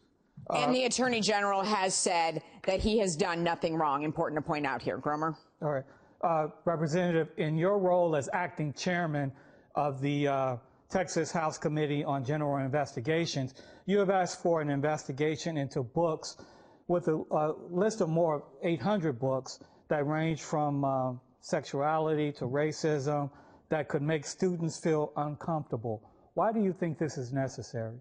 And 0.55 0.73
the 0.73 0.85
attorney 0.85 1.21
general 1.21 1.63
has 1.63 1.93
said 1.93 2.41
that 2.67 2.81
he 2.81 2.99
has 2.99 3.17
done 3.17 3.43
nothing 3.43 3.75
wrong. 3.75 4.05
Important 4.05 4.41
to 4.41 4.47
point 4.47 4.65
out 4.65 4.81
here, 4.81 4.99
Gromer. 4.99 5.35
All 5.61 5.73
right. 5.73 5.85
Uh, 6.23 6.49
Representative, 6.65 7.29
in 7.37 7.57
your 7.57 7.79
role 7.79 8.15
as 8.15 8.29
acting 8.33 8.73
chairman 8.75 9.33
of 9.75 10.01
the 10.01 10.29
uh, 10.29 10.57
Texas 10.89 11.33
House 11.33 11.59
Committee 11.59 12.05
on 12.05 12.25
General 12.25 12.65
Investigations, 12.65 13.55
you 13.87 13.99
have 13.99 14.11
asked 14.11 14.41
for 14.41 14.61
an 14.61 14.71
investigation 14.71 15.57
into 15.57 15.83
books 15.83 16.37
with 16.87 17.09
a, 17.09 17.17
a 17.33 17.55
list 17.71 18.01
of 18.01 18.09
more 18.09 18.45
800 18.63 19.19
books 19.19 19.59
that 19.89 20.07
range 20.07 20.43
from 20.43 20.85
uh, 20.85 21.13
sexuality 21.41 22.33
to 22.33 22.45
racism 22.45 23.31
that 23.69 23.89
could 23.89 24.03
make 24.03 24.25
students 24.25 24.79
feel 24.79 25.13
uncomfortable. 25.17 26.03
Why 26.35 26.53
do 26.53 26.61
you 26.61 26.73
think 26.73 26.99
this 26.99 27.19
is 27.19 27.33
necessary? 27.33 27.97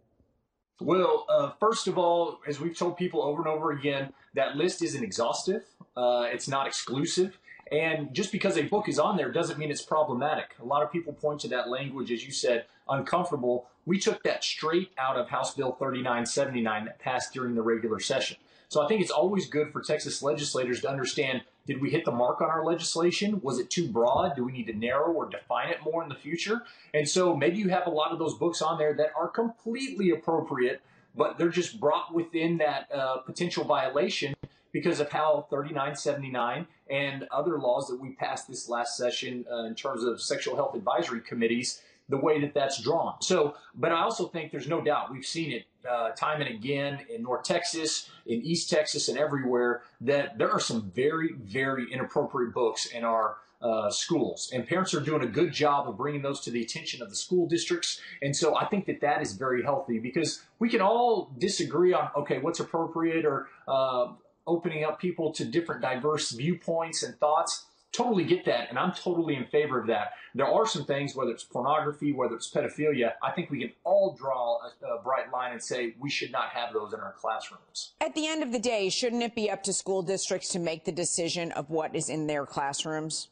Well, 0.81 1.25
uh, 1.29 1.51
first 1.59 1.87
of 1.87 1.97
all, 1.97 2.39
as 2.47 2.59
we've 2.59 2.77
told 2.77 2.97
people 2.97 3.21
over 3.21 3.41
and 3.41 3.47
over 3.47 3.71
again, 3.71 4.11
that 4.33 4.55
list 4.55 4.81
isn't 4.81 5.03
exhaustive. 5.03 5.63
Uh, 5.95 6.25
it's 6.31 6.47
not 6.47 6.67
exclusive. 6.67 7.37
And 7.71 8.13
just 8.13 8.31
because 8.31 8.57
a 8.57 8.63
book 8.63 8.89
is 8.89 8.99
on 8.99 9.17
there 9.17 9.31
doesn't 9.31 9.57
mean 9.57 9.71
it's 9.71 9.81
problematic. 9.81 10.55
A 10.61 10.65
lot 10.65 10.83
of 10.83 10.91
people 10.91 11.13
point 11.13 11.39
to 11.41 11.47
that 11.49 11.69
language, 11.69 12.11
as 12.11 12.25
you 12.25 12.31
said, 12.31 12.65
uncomfortable. 12.89 13.67
We 13.85 13.99
took 13.99 14.23
that 14.23 14.43
straight 14.43 14.91
out 14.97 15.17
of 15.17 15.29
House 15.29 15.53
Bill 15.53 15.71
3979 15.73 16.85
that 16.85 16.99
passed 16.99 17.33
during 17.33 17.55
the 17.55 17.61
regular 17.61 17.99
session. 17.99 18.37
So 18.67 18.83
I 18.83 18.87
think 18.87 19.01
it's 19.01 19.11
always 19.11 19.47
good 19.47 19.71
for 19.71 19.81
Texas 19.81 20.21
legislators 20.21 20.81
to 20.81 20.89
understand 20.89 21.43
did 21.65 21.81
we 21.81 21.89
hit 21.89 22.05
the 22.05 22.11
mark 22.11 22.41
on 22.41 22.49
our 22.49 22.65
legislation? 22.65 23.39
Was 23.41 23.59
it 23.59 23.69
too 23.69 23.87
broad? 23.87 24.35
Do 24.35 24.43
we 24.43 24.51
need 24.51 24.67
to 24.67 24.73
narrow 24.73 25.11
or 25.11 25.29
define 25.29 25.69
it 25.69 25.77
more 25.83 26.03
in 26.03 26.09
the 26.09 26.15
future? 26.15 26.63
And 26.93 27.07
so 27.07 27.35
maybe 27.35 27.57
you 27.57 27.69
have 27.69 27.87
a 27.87 27.91
lot 27.91 28.11
of 28.11 28.19
those 28.19 28.33
books 28.33 28.61
on 28.61 28.77
there 28.77 28.93
that 28.95 29.11
are 29.17 29.27
completely 29.29 30.11
appropriate, 30.11 30.81
but 31.15 31.37
they're 31.37 31.49
just 31.49 31.79
brought 31.79 32.13
within 32.13 32.57
that 32.57 32.89
uh, 32.93 33.17
potential 33.17 33.63
violation 33.63 34.33
because 34.73 34.99
of 34.99 35.09
how 35.11 35.45
3979 35.49 36.67
and 36.89 37.27
other 37.31 37.59
laws 37.59 37.87
that 37.87 37.99
we 37.99 38.09
passed 38.09 38.47
this 38.47 38.67
last 38.67 38.97
session 38.97 39.45
uh, 39.49 39.63
in 39.63 39.75
terms 39.75 40.03
of 40.03 40.21
sexual 40.21 40.55
health 40.55 40.75
advisory 40.75 41.21
committees 41.21 41.81
the 42.09 42.17
way 42.17 42.41
that 42.41 42.53
that's 42.53 42.81
drawn. 42.81 43.15
So, 43.21 43.55
but 43.75 43.91
I 43.91 44.01
also 44.01 44.27
think 44.27 44.51
there's 44.51 44.67
no 44.67 44.81
doubt 44.81 45.11
we've 45.11 45.25
seen 45.25 45.51
it 45.51 45.65
uh, 45.89 46.09
time 46.11 46.41
and 46.41 46.49
again 46.49 46.99
in 47.13 47.23
North 47.23 47.43
Texas, 47.43 48.09
in 48.25 48.41
East 48.41 48.69
Texas, 48.69 49.09
and 49.09 49.17
everywhere 49.17 49.83
that 50.01 50.37
there 50.37 50.51
are 50.51 50.59
some 50.59 50.91
very, 50.93 51.33
very 51.33 51.91
inappropriate 51.91 52.53
books 52.53 52.85
in 52.87 53.03
our 53.03 53.37
uh, 53.61 53.89
schools, 53.89 54.51
and 54.53 54.67
parents 54.67 54.93
are 54.93 54.99
doing 54.99 55.23
a 55.23 55.27
good 55.27 55.53
job 55.53 55.87
of 55.87 55.95
bringing 55.95 56.21
those 56.21 56.41
to 56.41 56.51
the 56.51 56.61
attention 56.61 57.01
of 57.01 57.09
the 57.09 57.15
school 57.15 57.47
districts. 57.47 58.01
And 58.21 58.35
so 58.35 58.57
I 58.57 58.65
think 58.65 58.85
that 58.87 58.99
that 58.99 59.21
is 59.21 59.33
very 59.33 59.63
healthy 59.63 59.99
because 59.99 60.43
we 60.59 60.67
can 60.67 60.81
all 60.81 61.31
disagree 61.37 61.93
on 61.93 62.09
okay, 62.17 62.39
what's 62.39 62.59
appropriate 62.59 63.25
or 63.25 63.47
uh, 63.65 64.11
opening 64.45 64.83
up 64.83 64.99
people 64.99 65.31
to 65.33 65.45
different 65.45 65.81
diverse 65.81 66.31
viewpoints 66.31 67.03
and 67.03 67.17
thoughts 67.19 67.65
totally 67.93 68.23
get 68.25 68.43
that, 68.45 68.69
and 68.69 68.77
I'm 68.77 68.91
totally 68.91 69.35
in 69.35 69.45
favor 69.45 69.79
of 69.79 69.87
that. 69.87 70.13
There 70.35 70.47
are 70.47 70.65
some 70.65 70.83
things, 70.83 71.15
whether 71.15 71.31
it's 71.31 71.43
pornography, 71.43 72.11
whether 72.11 72.35
it's 72.35 72.49
pedophilia, 72.49 73.13
I 73.21 73.31
think 73.31 73.51
we 73.51 73.59
can 73.59 73.71
all 73.83 74.15
draw 74.19 74.57
a, 74.57 74.95
a, 74.95 75.01
bright 75.01 75.31
line 75.31 75.53
and 75.53 75.63
say 75.63 75.93
we 75.99 76.09
should 76.09 76.31
not 76.31 76.49
have 76.49 76.73
those 76.73 76.93
in 76.93 76.99
our 76.99 77.13
classrooms. 77.13 77.93
At 78.01 78.15
the 78.15 78.27
end 78.27 78.41
of 78.43 78.51
the 78.51 78.59
day, 78.59 78.89
shouldn't 78.89 79.21
it 79.21 79.35
be 79.35 79.49
up 79.49 79.63
to 79.63 79.73
school 79.73 80.01
districts 80.01 80.49
to 80.49 80.59
make 80.59 80.85
the 80.85 80.91
decision 80.91 81.51
of 81.51 81.69
what 81.69 81.95
is 81.95 82.09
in 82.09 82.27
their 82.27 82.45
classrooms? 82.45 83.29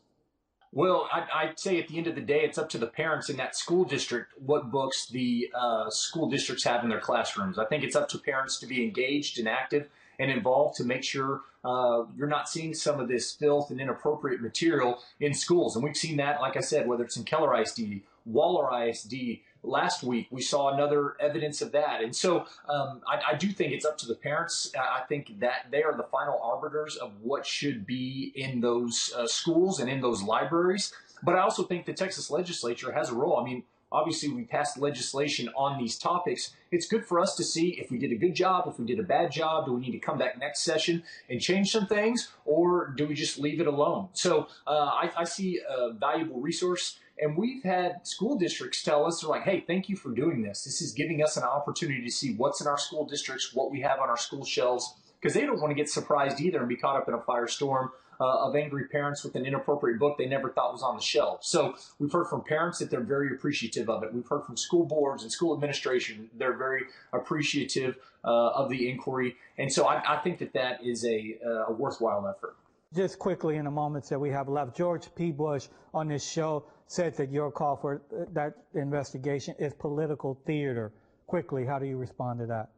Well, 0.73 1.09
I, 1.11 1.47
would 1.47 1.59
say 1.59 1.81
at 1.81 1.89
the 1.89 1.97
end 1.97 2.07
of 2.07 2.15
the 2.15 2.21
day, 2.21 2.41
it's 2.43 2.57
up 2.57 2.69
to 2.69 2.77
the 2.77 2.87
parents 2.87 3.29
in 3.29 3.35
that 3.37 3.57
school 3.57 3.83
district 3.83 4.31
what 4.39 4.71
books 4.71 5.07
the 5.07 5.49
uh, 5.53 5.89
school 5.89 6.29
districts 6.29 6.63
have 6.63 6.83
in 6.83 6.89
their 6.89 7.01
classrooms. 7.01 7.59
I 7.59 7.65
think 7.65 7.83
it's 7.83 7.95
up 7.95 8.07
to 8.09 8.17
parents 8.17 8.57
to 8.59 8.67
be 8.67 8.81
engaged 8.81 9.37
and 9.37 9.49
active 9.49 9.89
and 10.21 10.29
involved 10.29 10.77
to 10.77 10.83
make 10.83 11.03
sure 11.03 11.41
uh, 11.65 12.03
you're 12.15 12.27
not 12.27 12.47
seeing 12.47 12.75
some 12.75 12.99
of 12.99 13.07
this 13.07 13.31
filth 13.31 13.71
and 13.71 13.81
inappropriate 13.81 14.39
material 14.39 14.99
in 15.19 15.33
schools. 15.33 15.75
And 15.75 15.83
we've 15.83 15.97
seen 15.97 16.17
that, 16.17 16.39
like 16.39 16.55
I 16.55 16.61
said, 16.61 16.87
whether 16.87 17.03
it's 17.03 17.17
in 17.17 17.23
Keller 17.23 17.59
ISD, 17.59 18.01
Waller 18.25 18.87
ISD. 18.87 19.39
Last 19.63 20.03
week, 20.03 20.27
we 20.31 20.41
saw 20.41 20.73
another 20.73 21.15
evidence 21.19 21.61
of 21.61 21.71
that. 21.71 22.03
And 22.03 22.15
so 22.15 22.45
um, 22.69 23.01
I, 23.07 23.31
I, 23.31 23.35
do 23.35 23.49
think 23.49 23.73
it's 23.73 23.85
up 23.85 23.97
to 23.99 24.07
the 24.07 24.15
parents. 24.15 24.71
I 24.75 25.01
think 25.07 25.39
that 25.39 25.67
they 25.71 25.83
are 25.83 25.95
the 25.95 26.07
final 26.11 26.39
arbiters 26.41 26.95
of 26.95 27.11
what 27.21 27.45
should 27.45 27.85
be 27.85 28.31
in 28.35 28.61
those 28.61 29.13
uh, 29.15 29.27
schools 29.27 29.79
and 29.79 29.89
in 29.89 30.01
those 30.01 30.23
libraries. 30.23 30.93
But 31.23 31.35
I 31.35 31.41
also 31.41 31.63
think 31.63 31.85
the 31.85 31.93
Texas 31.93 32.31
legislature 32.31 32.91
has 32.91 33.09
a 33.09 33.13
role. 33.13 33.37
I 33.37 33.43
mean, 33.43 33.63
obviously 33.91 34.29
we 34.29 34.43
passed 34.43 34.77
legislation 34.77 35.49
on 35.55 35.77
these 35.77 35.97
topics. 35.97 36.53
It's 36.71 36.87
good 36.87 37.05
for 37.05 37.19
us 37.19 37.35
to 37.35 37.43
see 37.43 37.71
if 37.79 37.91
we 37.91 37.97
did 37.97 38.11
a 38.11 38.15
good 38.15 38.33
job, 38.33 38.67
if 38.67 38.79
we 38.79 38.85
did 38.85 38.99
a 38.99 39.03
bad 39.03 39.31
job, 39.31 39.65
do 39.65 39.73
we 39.73 39.81
need 39.81 39.91
to 39.91 39.99
come 39.99 40.17
back 40.17 40.39
next 40.39 40.61
session 40.61 41.03
and 41.29 41.41
change 41.41 41.71
some 41.71 41.87
things, 41.87 42.31
or 42.45 42.93
do 42.95 43.07
we 43.07 43.13
just 43.13 43.37
leave 43.37 43.59
it 43.59 43.67
alone? 43.67 44.09
So 44.13 44.47
uh, 44.65 44.71
I, 44.71 45.11
I, 45.17 45.23
see 45.25 45.59
a 45.67 45.93
valuable 45.93 46.39
resource. 46.39 46.99
And 47.19 47.37
we've 47.37 47.63
had 47.63 48.07
school 48.07 48.37
districts 48.37 48.81
tell 48.81 49.05
us, 49.05 49.21
they're 49.21 49.29
like, 49.29 49.43
hey, 49.43 49.63
thank 49.67 49.89
you 49.89 49.95
for 49.95 50.11
doing 50.11 50.41
this. 50.41 50.63
This 50.63 50.81
is 50.81 50.91
giving 50.91 51.21
us 51.21 51.37
an 51.37 51.43
opportunity 51.43 52.03
to 52.03 52.11
see 52.11 52.33
what's 52.33 52.61
in 52.61 52.67
our 52.67 52.79
school 52.79 53.05
districts, 53.05 53.53
what 53.53 53.69
we 53.69 53.81
have 53.81 53.99
on 53.99 54.09
our 54.09 54.17
school 54.17 54.43
shelves, 54.43 54.95
because 55.19 55.35
they 55.35 55.45
don't 55.45 55.59
want 55.59 55.69
to 55.69 55.75
get 55.75 55.89
surprised 55.89 56.41
either 56.41 56.59
and 56.59 56.67
be 56.67 56.75
caught 56.75 56.97
up 56.97 57.07
in 57.07 57.13
a 57.13 57.19
firestorm 57.19 57.89
uh, 58.21 58.45
of 58.47 58.55
angry 58.55 58.85
parents 58.85 59.23
with 59.23 59.35
an 59.35 59.45
inappropriate 59.45 59.97
book 59.99 60.17
they 60.17 60.27
never 60.27 60.51
thought 60.51 60.71
was 60.71 60.83
on 60.83 60.95
the 60.95 61.01
shelf. 61.01 61.43
So 61.43 61.75
we've 61.97 62.11
heard 62.11 62.27
from 62.27 62.43
parents 62.43 62.77
that 62.79 62.91
they're 62.91 63.01
very 63.01 63.33
appreciative 63.33 63.89
of 63.89 64.03
it. 64.03 64.13
We've 64.13 64.27
heard 64.27 64.45
from 64.45 64.55
school 64.55 64.85
boards 64.85 65.23
and 65.23 65.31
school 65.31 65.53
administration 65.55 66.29
they're 66.37 66.57
very 66.57 66.83
appreciative 67.11 67.97
uh, 68.23 68.49
of 68.49 68.69
the 68.69 68.89
inquiry, 68.89 69.35
and 69.57 69.73
so 69.73 69.87
I, 69.87 70.17
I 70.17 70.17
think 70.17 70.37
that 70.39 70.53
that 70.53 70.83
is 70.85 71.03
a, 71.03 71.37
uh, 71.43 71.65
a 71.69 71.73
worthwhile 71.73 72.27
effort. 72.27 72.55
Just 72.93 73.17
quickly, 73.17 73.55
in 73.55 73.65
the 73.65 73.71
moments 73.71 74.09
that 74.09 74.19
we 74.19 74.29
have 74.29 74.47
left, 74.47 74.77
George 74.77 75.07
P. 75.15 75.31
Bush 75.31 75.67
on 75.93 76.09
this 76.09 76.29
show 76.29 76.65
said 76.87 77.15
that 77.15 77.31
your 77.31 77.51
call 77.51 77.75
for 77.77 78.01
uh, 78.13 78.25
that 78.33 78.53
investigation 78.75 79.55
is 79.57 79.73
political 79.73 80.37
theater. 80.45 80.91
Quickly, 81.25 81.65
how 81.65 81.79
do 81.79 81.85
you 81.85 81.97
respond 81.97 82.39
to 82.39 82.45
that? 82.47 82.69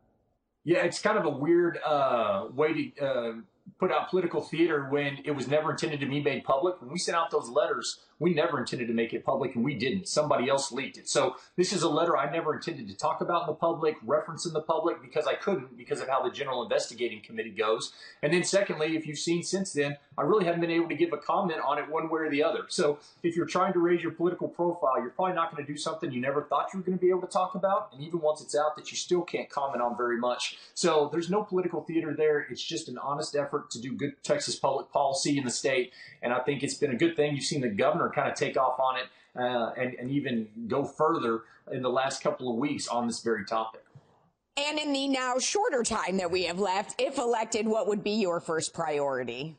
Yeah, 0.63 0.83
it's 0.83 1.01
kind 1.01 1.17
of 1.17 1.25
a 1.25 1.29
weird 1.29 1.79
uh, 1.85 2.47
way 2.53 2.91
to 2.91 3.05
uh, 3.05 3.33
put 3.79 3.91
out 3.91 4.10
political 4.10 4.41
theater 4.41 4.88
when 4.89 5.20
it 5.25 5.32
was 5.32 5.48
never 5.48 5.72
intended 5.72 6.00
to 6.00 6.05
be 6.05 6.22
made 6.22 6.43
public. 6.43 6.82
When 6.82 6.91
we 6.91 7.00
sent 7.00 7.17
out 7.17 7.32
those 7.32 7.50
letters, 7.50 8.00
we 8.20 8.34
never 8.34 8.60
intended 8.60 8.88
to 8.88 8.93
make 8.93 9.13
it 9.13 9.25
public 9.25 9.55
and 9.55 9.63
we 9.63 9.75
didn't. 9.75 10.08
Somebody 10.08 10.50
else 10.50 10.72
leaked 10.72 10.98
it. 10.98 11.10
So 11.10 11.36
this 11.58 11.74
is 11.74 11.84
a 11.84 11.89
letter 11.89 12.15
I 12.15 12.32
never 12.32 12.53
intended 12.53 12.88
to 12.88 12.96
talk 12.96 13.22
about 13.22 13.41
in 13.41 13.48
the 13.48 13.53
public, 13.53 13.96
reference 14.03 14.46
in 14.46 14.53
the 14.53 14.62
public 14.62 15.01
because 15.01 15.27
I 15.27 15.34
couldn't 15.34 15.77
because 15.77 16.00
of 16.00 16.08
how 16.08 16.24
the 16.24 16.29
General 16.29 16.63
Investigating 16.63 17.22
Committee 17.22 17.51
goes. 17.51 17.91
And 18.22 18.34
then 18.34 18.43
secondly, 18.43 18.96
if 18.96 19.05
you've 19.05 19.17
seen 19.20 19.43
since 19.43 19.74
then, 19.74 19.98
I 20.17 20.22
really 20.22 20.46
haven't 20.46 20.62
been 20.62 20.72
able 20.72 20.89
to 20.89 20.96
give 20.96 21.12
a 21.12 21.17
comment 21.17 21.60
on 21.65 21.79
it 21.79 21.89
one 21.89 22.10
way 22.10 22.22
or 22.22 22.29
the 22.29 22.43
other. 22.43 22.65
So 22.70 23.00
if 23.24 23.36
you're 23.36 23.46
trying 23.46 23.74
to 23.74 23.79
raise 23.79 24.01
your 24.01 24.12
political 24.12 24.48
profile, 24.48 25.00
you're 25.00 25.10
probably 25.10 25.34
not 25.34 25.51
going 25.51 25.65
to 25.65 25.72
do 25.72 25.77
something 25.77 26.12
you 26.12 26.22
never 26.22 26.43
thought 26.43 26.67
you 26.74 26.79
were 26.79 26.86
going 26.86 26.98
to 26.98 27.01
be 27.01 27.10
able 27.10 27.22
to 27.22 27.27
talk 27.27 27.55
about. 27.55 27.89
And 27.91 28.01
even 28.01 28.22
once 28.22 28.41
it's 28.41 28.55
out 28.55 28.75
that 28.77 28.91
you 28.91 28.98
still 28.98 29.22
can't 29.22 29.50
comment 29.50 29.82
on 29.82 29.98
very 29.98 30.17
much. 30.17 30.58
So 30.74 31.10
there's 31.12 31.29
no 31.29 31.43
political 31.43 31.82
theater 31.82 32.13
there. 32.15 32.48
It's 32.50 32.63
just 32.63 32.88
an 32.88 32.98
honest 32.98 33.36
effort 33.53 33.69
to 33.72 33.79
do 33.79 33.93
good 33.93 34.13
Texas 34.24 34.55
public 34.55 34.89
policy 34.91 35.38
in 35.38 35.43
the 35.43 35.51
state. 35.51 35.93
And 36.22 36.33
I 36.33 36.39
think 36.39 36.63
it's 36.63 36.75
been 36.75 36.91
a 36.91 36.95
good 36.95 37.15
thing. 37.15 37.36
You've 37.36 37.45
seen 37.45 37.62
the 37.62 37.69
governor 37.69 38.10
kind 38.10 38.29
of 38.29 38.36
take 38.36 38.57
off 38.57 38.79
on 38.79 38.98
it 38.98 39.05
uh, 39.39 39.72
and, 39.77 39.93
and 39.95 40.12
even 40.12 40.48
go 40.67 40.83
further 40.83 41.41
in 41.72 41.81
the 41.81 41.89
last 41.89 42.22
couple 42.22 42.51
of 42.51 42.57
weeks 42.57 42.88
on 42.88 43.07
this 43.07 43.22
very 43.22 43.45
topic. 43.45 43.81
And 44.55 44.77
in 44.77 44.93
the 44.93 45.07
now 45.07 45.39
shorter 45.39 45.81
time 45.81 46.17
that 46.17 46.29
we 46.29 46.43
have 46.43 46.60
left, 46.60 47.01
if 47.01 47.17
elected, 47.17 47.67
what 47.67 47.88
would 47.88 48.03
be 48.03 48.12
your 48.12 48.39
first 48.39 48.74
priority? 48.74 49.55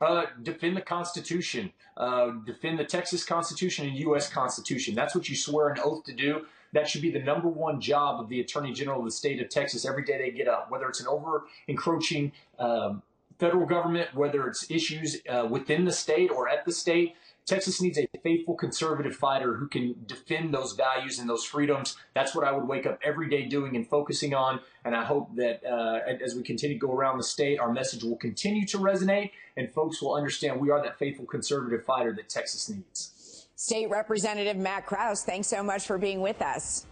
Uh, 0.00 0.26
defend 0.42 0.76
the 0.76 0.82
Constitution, 0.82 1.72
uh, 1.96 2.32
defend 2.44 2.78
the 2.78 2.84
Texas 2.84 3.24
Constitution 3.24 3.86
and 3.86 3.96
U.S. 4.00 4.28
Constitution. 4.28 4.94
That's 4.94 5.14
what 5.14 5.30
you 5.30 5.36
swear 5.36 5.68
an 5.68 5.78
oath 5.82 6.04
to 6.04 6.12
do. 6.12 6.44
That 6.74 6.88
should 6.88 7.00
be 7.00 7.10
the 7.10 7.20
number 7.20 7.48
one 7.48 7.80
job 7.80 8.20
of 8.20 8.28
the 8.28 8.40
Attorney 8.40 8.72
General 8.72 8.98
of 8.98 9.04
the 9.06 9.12
state 9.12 9.40
of 9.40 9.48
Texas 9.48 9.86
every 9.86 10.04
day 10.04 10.18
they 10.18 10.30
get 10.32 10.48
up, 10.48 10.70
whether 10.70 10.88
it's 10.88 11.00
an 11.00 11.06
over 11.06 11.44
encroaching 11.68 12.32
um, 12.58 13.02
federal 13.38 13.66
government, 13.66 14.14
whether 14.14 14.46
it's 14.46 14.70
issues 14.70 15.20
uh, 15.28 15.46
within 15.48 15.84
the 15.84 15.92
state 15.92 16.30
or 16.30 16.48
at 16.48 16.64
the 16.64 16.72
state. 16.72 17.14
Texas 17.46 17.82
needs 17.82 17.98
a 17.98 18.08
faithful 18.22 18.54
conservative 18.54 19.14
fighter 19.14 19.54
who 19.54 19.68
can 19.68 19.94
defend 20.06 20.54
those 20.54 20.72
values 20.72 21.18
and 21.18 21.28
those 21.28 21.44
freedoms. 21.44 21.94
That's 22.14 22.34
what 22.34 22.46
I 22.46 22.52
would 22.52 22.66
wake 22.66 22.86
up 22.86 22.98
every 23.04 23.28
day 23.28 23.44
doing 23.44 23.76
and 23.76 23.86
focusing 23.86 24.32
on. 24.32 24.60
And 24.84 24.96
I 24.96 25.04
hope 25.04 25.36
that 25.36 25.62
uh, 25.62 26.00
as 26.24 26.34
we 26.34 26.42
continue 26.42 26.78
to 26.78 26.86
go 26.86 26.92
around 26.92 27.18
the 27.18 27.24
state, 27.24 27.60
our 27.60 27.70
message 27.70 28.02
will 28.02 28.16
continue 28.16 28.66
to 28.68 28.78
resonate 28.78 29.32
and 29.58 29.70
folks 29.70 30.00
will 30.00 30.14
understand 30.14 30.58
we 30.58 30.70
are 30.70 30.82
that 30.82 30.98
faithful 30.98 31.26
conservative 31.26 31.84
fighter 31.84 32.14
that 32.14 32.30
Texas 32.30 32.70
needs. 32.70 33.46
State 33.56 33.90
Representative 33.90 34.56
Matt 34.56 34.86
Krause, 34.86 35.22
thanks 35.22 35.46
so 35.46 35.62
much 35.62 35.86
for 35.86 35.98
being 35.98 36.22
with 36.22 36.40
us. 36.40 36.86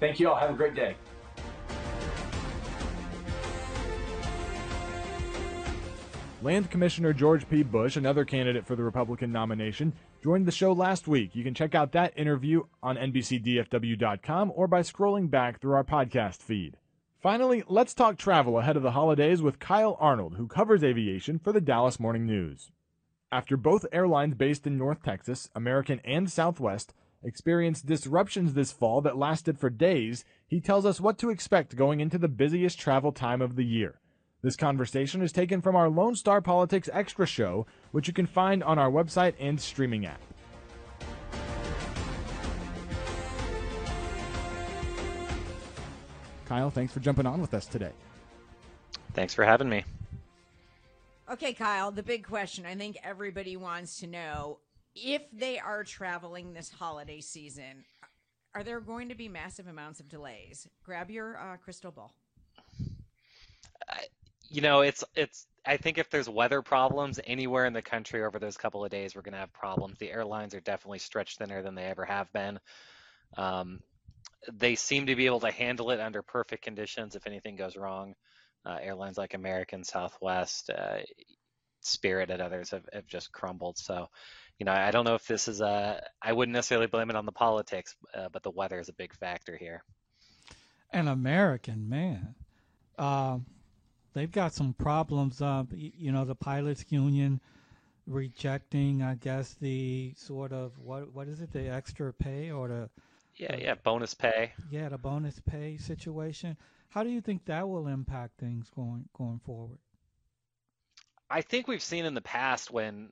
Thank 0.00 0.20
you 0.20 0.30
all. 0.30 0.36
Have 0.36 0.50
a 0.50 0.54
great 0.54 0.74
day. 0.74 0.96
Land 6.40 6.70
Commissioner 6.70 7.12
George 7.12 7.48
P. 7.48 7.64
Bush, 7.64 7.96
another 7.96 8.24
candidate 8.24 8.64
for 8.64 8.76
the 8.76 8.84
Republican 8.84 9.32
nomination, 9.32 9.92
joined 10.22 10.46
the 10.46 10.52
show 10.52 10.72
last 10.72 11.08
week. 11.08 11.34
You 11.34 11.42
can 11.42 11.52
check 11.52 11.74
out 11.74 11.90
that 11.92 12.16
interview 12.16 12.62
on 12.80 12.96
NBCDFW.com 12.96 14.52
or 14.54 14.68
by 14.68 14.82
scrolling 14.82 15.28
back 15.28 15.60
through 15.60 15.74
our 15.74 15.82
podcast 15.82 16.36
feed. 16.36 16.76
Finally, 17.20 17.64
let's 17.66 17.92
talk 17.92 18.16
travel 18.16 18.56
ahead 18.60 18.76
of 18.76 18.84
the 18.84 18.92
holidays 18.92 19.42
with 19.42 19.58
Kyle 19.58 19.96
Arnold, 19.98 20.36
who 20.36 20.46
covers 20.46 20.84
aviation 20.84 21.40
for 21.40 21.52
the 21.52 21.60
Dallas 21.60 21.98
Morning 21.98 22.24
News. 22.24 22.70
After 23.32 23.56
both 23.56 23.84
airlines 23.90 24.36
based 24.36 24.64
in 24.64 24.78
North 24.78 25.02
Texas, 25.02 25.50
American 25.56 26.00
and 26.04 26.30
Southwest, 26.30 26.94
experienced 27.24 27.86
disruptions 27.86 28.54
this 28.54 28.70
fall 28.70 29.00
that 29.00 29.18
lasted 29.18 29.58
for 29.58 29.70
days, 29.70 30.24
he 30.46 30.60
tells 30.60 30.86
us 30.86 31.00
what 31.00 31.18
to 31.18 31.30
expect 31.30 31.74
going 31.74 31.98
into 31.98 32.16
the 32.16 32.28
busiest 32.28 32.78
travel 32.78 33.10
time 33.10 33.42
of 33.42 33.56
the 33.56 33.64
year. 33.64 33.98
This 34.40 34.54
conversation 34.54 35.20
is 35.20 35.32
taken 35.32 35.60
from 35.60 35.74
our 35.74 35.88
Lone 35.88 36.14
Star 36.14 36.40
Politics 36.40 36.88
Extra 36.92 37.26
show, 37.26 37.66
which 37.90 38.06
you 38.06 38.14
can 38.14 38.26
find 38.26 38.62
on 38.62 38.78
our 38.78 38.88
website 38.88 39.34
and 39.40 39.60
streaming 39.60 40.06
app. 40.06 40.20
Kyle, 46.46 46.70
thanks 46.70 46.92
for 46.92 47.00
jumping 47.00 47.26
on 47.26 47.40
with 47.40 47.52
us 47.52 47.66
today. 47.66 47.90
Thanks 49.12 49.34
for 49.34 49.44
having 49.44 49.68
me. 49.68 49.84
Okay, 51.30 51.52
Kyle, 51.52 51.90
the 51.90 52.04
big 52.04 52.24
question 52.24 52.64
I 52.64 52.76
think 52.76 52.96
everybody 53.02 53.56
wants 53.56 53.98
to 54.00 54.06
know 54.06 54.60
if 54.94 55.22
they 55.32 55.58
are 55.58 55.82
traveling 55.82 56.54
this 56.54 56.70
holiday 56.70 57.20
season, 57.20 57.84
are 58.54 58.62
there 58.62 58.80
going 58.80 59.08
to 59.08 59.14
be 59.16 59.28
massive 59.28 59.66
amounts 59.66 59.98
of 59.98 60.08
delays? 60.08 60.68
Grab 60.84 61.10
your 61.10 61.36
uh, 61.36 61.56
crystal 61.56 61.90
ball. 61.90 62.14
You 64.48 64.60
know, 64.60 64.80
it's 64.80 65.04
it's. 65.14 65.46
I 65.66 65.76
think 65.76 65.98
if 65.98 66.08
there's 66.08 66.28
weather 66.28 66.62
problems 66.62 67.20
anywhere 67.26 67.66
in 67.66 67.74
the 67.74 67.82
country 67.82 68.24
over 68.24 68.38
those 68.38 68.56
couple 68.56 68.84
of 68.84 68.90
days, 68.90 69.14
we're 69.14 69.22
going 69.22 69.34
to 69.34 69.40
have 69.40 69.52
problems. 69.52 69.98
The 69.98 70.10
airlines 70.10 70.54
are 70.54 70.60
definitely 70.60 71.00
stretched 71.00 71.38
thinner 71.38 71.62
than 71.62 71.74
they 71.74 71.84
ever 71.84 72.06
have 72.06 72.32
been. 72.32 72.58
Um, 73.36 73.80
they 74.52 74.76
seem 74.76 75.06
to 75.06 75.16
be 75.16 75.26
able 75.26 75.40
to 75.40 75.50
handle 75.50 75.90
it 75.90 76.00
under 76.00 76.22
perfect 76.22 76.62
conditions 76.62 77.16
if 77.16 77.26
anything 77.26 77.56
goes 77.56 77.76
wrong. 77.76 78.14
Uh, 78.64 78.78
airlines 78.80 79.18
like 79.18 79.34
American, 79.34 79.84
Southwest, 79.84 80.70
uh, 80.70 80.98
Spirit, 81.80 82.30
and 82.30 82.40
others 82.40 82.70
have, 82.70 82.88
have 82.92 83.06
just 83.06 83.30
crumbled. 83.32 83.78
So, 83.78 84.08
you 84.58 84.64
know, 84.64 84.72
I 84.72 84.90
don't 84.90 85.04
know 85.04 85.14
if 85.14 85.26
this 85.26 85.48
is 85.48 85.60
a. 85.60 86.02
I 86.22 86.32
wouldn't 86.32 86.54
necessarily 86.54 86.86
blame 86.86 87.10
it 87.10 87.16
on 87.16 87.26
the 87.26 87.32
politics, 87.32 87.94
uh, 88.14 88.28
but 88.32 88.42
the 88.42 88.50
weather 88.50 88.78
is 88.78 88.88
a 88.88 88.94
big 88.94 89.14
factor 89.14 89.56
here. 89.56 89.82
An 90.92 91.08
American 91.08 91.88
man, 91.88 92.34
uh, 92.98 93.38
they've 94.14 94.30
got 94.30 94.52
some 94.52 94.74
problems. 94.74 95.40
Uh, 95.42 95.64
you 95.72 96.12
know, 96.12 96.24
the 96.24 96.34
pilots' 96.34 96.84
union 96.88 97.40
rejecting, 98.06 99.02
I 99.02 99.14
guess, 99.14 99.54
the 99.60 100.14
sort 100.16 100.52
of 100.52 100.78
what 100.78 101.12
what 101.14 101.28
is 101.28 101.40
it, 101.40 101.52
the 101.52 101.68
extra 101.68 102.12
pay 102.12 102.50
or 102.50 102.68
the 102.68 102.90
yeah, 103.36 103.56
yeah, 103.56 103.74
bonus 103.74 104.14
pay. 104.14 104.52
Yeah, 104.70 104.88
the 104.88 104.98
bonus 104.98 105.40
pay 105.40 105.76
situation. 105.76 106.56
How 106.88 107.04
do 107.04 107.10
you 107.10 107.20
think 107.20 107.44
that 107.44 107.68
will 107.68 107.86
impact 107.86 108.38
things 108.38 108.70
going 108.74 109.08
going 109.16 109.40
forward? 109.44 109.78
I 111.30 111.42
think 111.42 111.68
we've 111.68 111.82
seen 111.82 112.04
in 112.04 112.14
the 112.14 112.22
past 112.22 112.70
when 112.70 113.10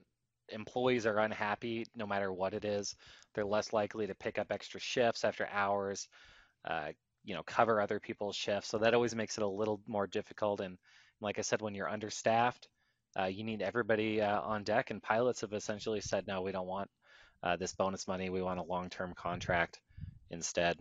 employees 0.49 1.05
are 1.05 1.19
unhappy, 1.19 1.85
no 1.95 2.07
matter 2.07 2.31
what 2.31 2.53
it 2.53 2.65
is, 2.65 2.95
they're 3.33 3.45
less 3.45 3.73
likely 3.73 4.07
to 4.07 4.15
pick 4.15 4.39
up 4.39 4.51
extra 4.51 4.79
shifts 4.79 5.23
after 5.23 5.47
hours, 5.47 6.07
uh, 6.65 6.89
you 7.27 7.33
know, 7.33 7.43
cover 7.43 7.81
other 7.81 7.99
people's 7.99 8.37
shifts. 8.37 8.69
So 8.69 8.77
that 8.77 8.93
always 8.93 9.13
makes 9.13 9.37
it 9.37 9.43
a 9.43 9.47
little 9.47 9.81
more 9.85 10.07
difficult. 10.07 10.61
And 10.61 10.77
like 11.19 11.37
I 11.37 11.41
said, 11.41 11.61
when 11.61 11.75
you're 11.75 11.89
understaffed, 11.89 12.69
uh, 13.19 13.25
you 13.25 13.43
need 13.43 13.61
everybody 13.61 14.21
uh, 14.21 14.39
on 14.39 14.63
deck. 14.63 14.91
And 14.91 15.03
pilots 15.03 15.41
have 15.41 15.51
essentially 15.51 15.99
said, 15.99 16.25
no, 16.25 16.41
we 16.41 16.53
don't 16.53 16.67
want 16.67 16.89
uh, 17.43 17.57
this 17.57 17.73
bonus 17.73 18.07
money. 18.07 18.29
We 18.29 18.41
want 18.41 18.61
a 18.61 18.63
long-term 18.63 19.13
contract 19.15 19.81
instead. 20.29 20.77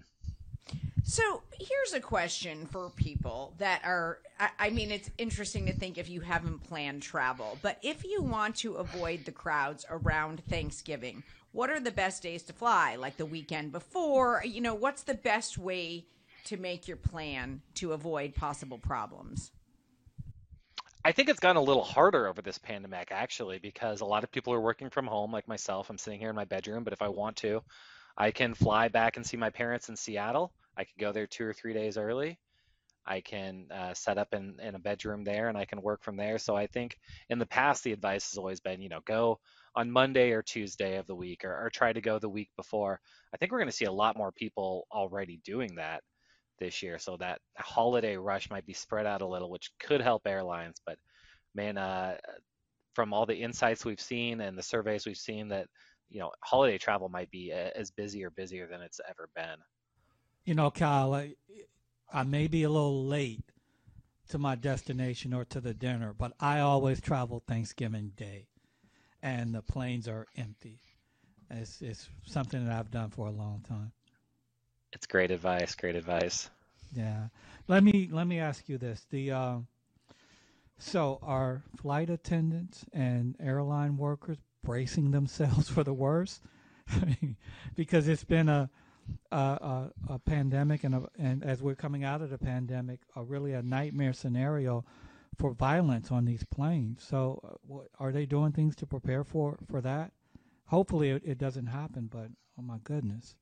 So 1.02 1.42
here's 1.58 1.92
a 1.94 2.00
question 2.00 2.66
for 2.66 2.90
people 2.90 3.54
that 3.58 3.82
are, 3.84 4.20
I, 4.38 4.50
I, 4.60 4.70
mean, 4.70 4.92
it's 4.92 5.10
interesting 5.18 5.66
to 5.66 5.72
think 5.72 5.98
if 5.98 6.08
you 6.08 6.20
haven't 6.20 6.60
planned 6.60 7.02
travel, 7.02 7.58
but 7.60 7.78
if 7.82 8.04
you 8.04 8.22
want 8.22 8.54
to 8.56 8.74
avoid 8.74 9.24
the 9.24 9.32
crowds 9.32 9.84
around 9.90 10.44
Thanksgiving, 10.48 11.24
what 11.50 11.70
are 11.70 11.80
the 11.80 11.90
best 11.90 12.22
days 12.22 12.44
to 12.44 12.52
fly? 12.52 12.94
Like 12.94 13.16
the 13.16 13.26
weekend 13.26 13.72
before? 13.72 14.42
You 14.44 14.60
know, 14.60 14.74
what's 14.74 15.02
the 15.02 15.14
best 15.14 15.58
way 15.58 16.06
to 16.46 16.56
make 16.56 16.88
your 16.88 16.96
plan 16.96 17.60
to 17.74 17.92
avoid 17.92 18.34
possible 18.34 18.78
problems? 18.78 19.52
I 21.04 21.12
think 21.12 21.28
it's 21.28 21.38
gotten 21.38 21.56
a 21.56 21.62
little 21.62 21.84
harder 21.84 22.26
over 22.26 22.42
this 22.42 22.58
pandemic, 22.58 23.08
actually, 23.12 23.58
because 23.58 24.00
a 24.00 24.04
lot 24.04 24.24
of 24.24 24.32
people 24.32 24.52
are 24.52 24.60
working 24.60 24.90
from 24.90 25.06
home, 25.06 25.32
like 25.32 25.46
myself. 25.46 25.88
I'm 25.88 25.98
sitting 25.98 26.18
here 26.18 26.30
in 26.30 26.36
my 26.36 26.44
bedroom, 26.44 26.82
but 26.82 26.92
if 26.92 27.02
I 27.02 27.08
want 27.08 27.36
to, 27.38 27.62
I 28.16 28.32
can 28.32 28.54
fly 28.54 28.88
back 28.88 29.16
and 29.16 29.24
see 29.24 29.36
my 29.36 29.50
parents 29.50 29.88
in 29.88 29.96
Seattle 29.96 30.52
I 30.76 30.84
could 30.84 30.98
go 30.98 31.12
there 31.12 31.26
two 31.26 31.46
or 31.46 31.52
three 31.52 31.72
days 31.72 31.96
early. 31.96 32.38
I 33.08 33.20
can 33.20 33.66
uh, 33.70 33.94
set 33.94 34.18
up 34.18 34.34
in, 34.34 34.56
in 34.60 34.74
a 34.74 34.80
bedroom 34.80 35.22
there 35.22 35.48
and 35.48 35.56
I 35.56 35.64
can 35.64 35.80
work 35.80 36.02
from 36.02 36.16
there. 36.16 36.38
So 36.38 36.56
I 36.56 36.66
think 36.66 36.98
in 37.30 37.38
the 37.38 37.46
past, 37.46 37.84
the 37.84 37.92
advice 37.92 38.30
has 38.30 38.38
always 38.38 38.60
been, 38.60 38.82
you 38.82 38.88
know, 38.88 39.00
go 39.04 39.38
on 39.76 39.92
Monday 39.92 40.32
or 40.32 40.42
Tuesday 40.42 40.96
of 40.96 41.06
the 41.06 41.14
week 41.14 41.44
or, 41.44 41.66
or 41.66 41.70
try 41.70 41.92
to 41.92 42.00
go 42.00 42.18
the 42.18 42.28
week 42.28 42.50
before. 42.56 43.00
I 43.32 43.36
think 43.36 43.52
we're 43.52 43.58
going 43.58 43.70
to 43.70 43.76
see 43.76 43.84
a 43.84 43.92
lot 43.92 44.16
more 44.16 44.32
people 44.32 44.88
already 44.90 45.40
doing 45.44 45.76
that 45.76 46.02
this 46.58 46.82
year. 46.82 46.98
So 46.98 47.16
that 47.18 47.40
holiday 47.58 48.16
rush 48.16 48.50
might 48.50 48.66
be 48.66 48.72
spread 48.72 49.06
out 49.06 49.22
a 49.22 49.26
little, 49.26 49.50
which 49.50 49.70
could 49.80 50.00
help 50.00 50.26
airlines. 50.26 50.80
But 50.86 50.98
man, 51.54 51.78
uh, 51.78 52.16
from 52.94 53.12
all 53.12 53.26
the 53.26 53.36
insights 53.36 53.84
we've 53.84 54.00
seen 54.00 54.40
and 54.40 54.56
the 54.56 54.62
surveys 54.62 55.06
we've 55.06 55.16
seen 55.16 55.48
that, 55.48 55.68
you 56.08 56.20
know, 56.20 56.30
holiday 56.44 56.78
travel 56.78 57.08
might 57.08 57.30
be 57.30 57.52
as 57.52 57.90
busy 57.90 58.24
or 58.24 58.30
busier 58.30 58.66
than 58.66 58.80
it's 58.80 59.00
ever 59.08 59.28
been 59.34 59.56
you 60.46 60.54
know, 60.54 60.70
Kyle, 60.70 61.12
I, 61.12 61.34
I 62.10 62.22
may 62.22 62.46
be 62.46 62.62
a 62.62 62.70
little 62.70 63.04
late 63.04 63.42
to 64.28 64.38
my 64.38 64.54
destination 64.54 65.34
or 65.34 65.44
to 65.46 65.60
the 65.60 65.74
dinner, 65.74 66.14
but 66.16 66.32
I 66.40 66.60
always 66.60 67.00
travel 67.00 67.42
Thanksgiving 67.46 68.12
Day, 68.16 68.46
and 69.20 69.54
the 69.54 69.60
planes 69.60 70.08
are 70.08 70.26
empty. 70.36 70.80
It's 71.50 71.82
it's 71.82 72.08
something 72.24 72.64
that 72.64 72.76
I've 72.76 72.90
done 72.90 73.10
for 73.10 73.26
a 73.26 73.32
long 73.32 73.64
time. 73.68 73.92
It's 74.96 75.06
great 75.06 75.30
advice. 75.30 75.74
Great 75.74 75.94
advice. 75.94 76.48
Yeah. 76.94 77.28
Let 77.68 77.84
me 77.84 78.08
let 78.10 78.26
me 78.26 78.40
ask 78.40 78.66
you 78.66 78.78
this: 78.78 79.04
the 79.10 79.30
uh, 79.30 79.56
so 80.78 81.18
are 81.22 81.62
flight 81.76 82.08
attendants 82.08 82.86
and 82.94 83.36
airline 83.38 83.98
workers 83.98 84.38
bracing 84.64 85.10
themselves 85.10 85.68
for 85.74 85.84
the 85.84 85.92
worst? 85.92 86.40
because 87.74 88.08
it's 88.08 88.24
been 88.24 88.48
a 88.48 88.70
a, 89.30 89.90
a, 90.08 90.18
pandemic 90.18 90.82
and, 90.82 90.94
a, 90.94 91.02
and 91.18 91.44
as 91.44 91.60
we're 91.60 91.74
coming 91.74 92.02
out 92.02 92.22
of 92.22 92.30
the 92.30 92.38
pandemic, 92.38 93.00
a 93.16 93.22
really 93.22 93.52
a 93.52 93.62
nightmare 93.62 94.14
scenario 94.14 94.82
for 95.38 95.52
violence 95.52 96.10
on 96.10 96.24
these 96.24 96.42
planes. 96.44 97.04
So, 97.06 97.58
uh, 97.70 97.80
are 98.02 98.12
they 98.12 98.24
doing 98.24 98.52
things 98.52 98.74
to 98.76 98.86
prepare 98.86 99.24
for 99.24 99.58
for 99.70 99.82
that? 99.82 100.12
Hopefully, 100.68 101.10
it, 101.10 101.22
it 101.22 101.36
doesn't 101.36 101.66
happen. 101.66 102.08
But 102.10 102.30
oh 102.58 102.62
my 102.62 102.78
goodness. 102.82 103.34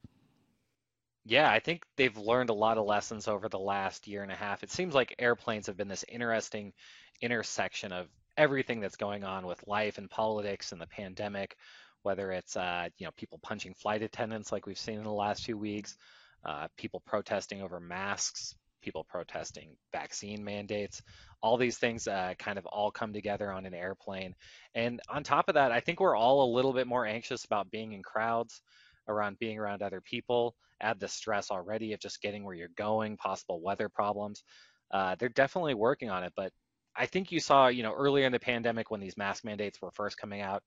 Yeah, 1.24 1.50
I 1.50 1.60
think 1.60 1.84
they've 1.96 2.16
learned 2.16 2.50
a 2.50 2.54
lot 2.54 2.78
of 2.78 2.84
lessons 2.87 3.28
over 3.28 3.48
the 3.48 3.58
last 3.58 4.06
year 4.06 4.22
and 4.22 4.32
a 4.32 4.37
half. 4.37 4.62
It 4.62 4.70
seems 4.70 4.94
like 4.94 5.14
airplanes 5.18 5.66
have 5.68 5.76
been 5.76 5.88
this 5.88 6.04
interesting 6.08 6.72
intersection 7.20 7.92
of 7.92 8.08
everything 8.37 8.80
that's 8.80 8.96
going 8.96 9.24
on 9.24 9.46
with 9.46 9.66
life 9.66 9.96
and 9.98 10.10
politics 10.10 10.72
and 10.72 10.80
the 10.80 10.87
pandemic 10.87 11.56
whether 12.04 12.30
it's 12.30 12.56
uh, 12.56 12.88
you 12.98 13.06
know 13.06 13.10
people 13.16 13.40
punching 13.42 13.74
flight 13.74 14.02
attendants 14.02 14.52
like 14.52 14.66
we've 14.66 14.78
seen 14.78 14.98
in 14.98 15.04
the 15.04 15.10
last 15.10 15.44
few 15.44 15.58
weeks, 15.58 15.96
uh, 16.44 16.68
people 16.76 17.02
protesting 17.06 17.62
over 17.62 17.80
masks, 17.80 18.54
people 18.82 19.04
protesting 19.04 19.74
vaccine 19.90 20.44
mandates. 20.44 21.02
All 21.42 21.56
these 21.56 21.78
things 21.78 22.06
uh, 22.06 22.34
kind 22.38 22.58
of 22.58 22.66
all 22.66 22.90
come 22.90 23.12
together 23.12 23.50
on 23.50 23.66
an 23.66 23.74
airplane. 23.74 24.34
And 24.74 25.00
on 25.08 25.24
top 25.24 25.48
of 25.48 25.54
that, 25.54 25.72
I 25.72 25.80
think 25.80 25.98
we're 25.98 26.16
all 26.16 26.44
a 26.44 26.54
little 26.54 26.74
bit 26.74 26.87
more 26.87 27.06
anxious 27.06 27.44
about 27.44 27.70
being 27.70 27.92
in 27.94 28.02
crowds, 28.02 28.60
around 29.08 29.38
being 29.38 29.58
around 29.58 29.82
other 29.82 30.02
people. 30.02 30.54
Add 30.84 31.00
the 31.00 31.08
stress 31.08 31.50
already 31.50 31.92
of 31.92 32.00
just 32.00 32.22
getting 32.22 32.44
where 32.44 32.54
you're 32.54 32.68
going, 32.76 33.16
possible 33.16 33.60
weather 33.62 33.88
problems. 33.88 34.44
Uh, 34.92 35.16
they're 35.18 35.30
definitely 35.30 35.74
working 35.74 36.10
on 36.10 36.22
it, 36.22 36.32
but 36.36 36.52
I 36.96 37.06
think 37.06 37.32
you 37.32 37.40
saw, 37.40 37.68
you 37.68 37.82
know, 37.82 37.92
earlier 37.92 38.26
in 38.26 38.32
the 38.32 38.38
pandemic 38.38 38.90
when 38.90 39.00
these 39.00 39.16
mask 39.16 39.44
mandates 39.44 39.80
were 39.82 39.90
first 39.90 40.16
coming 40.16 40.40
out, 40.40 40.62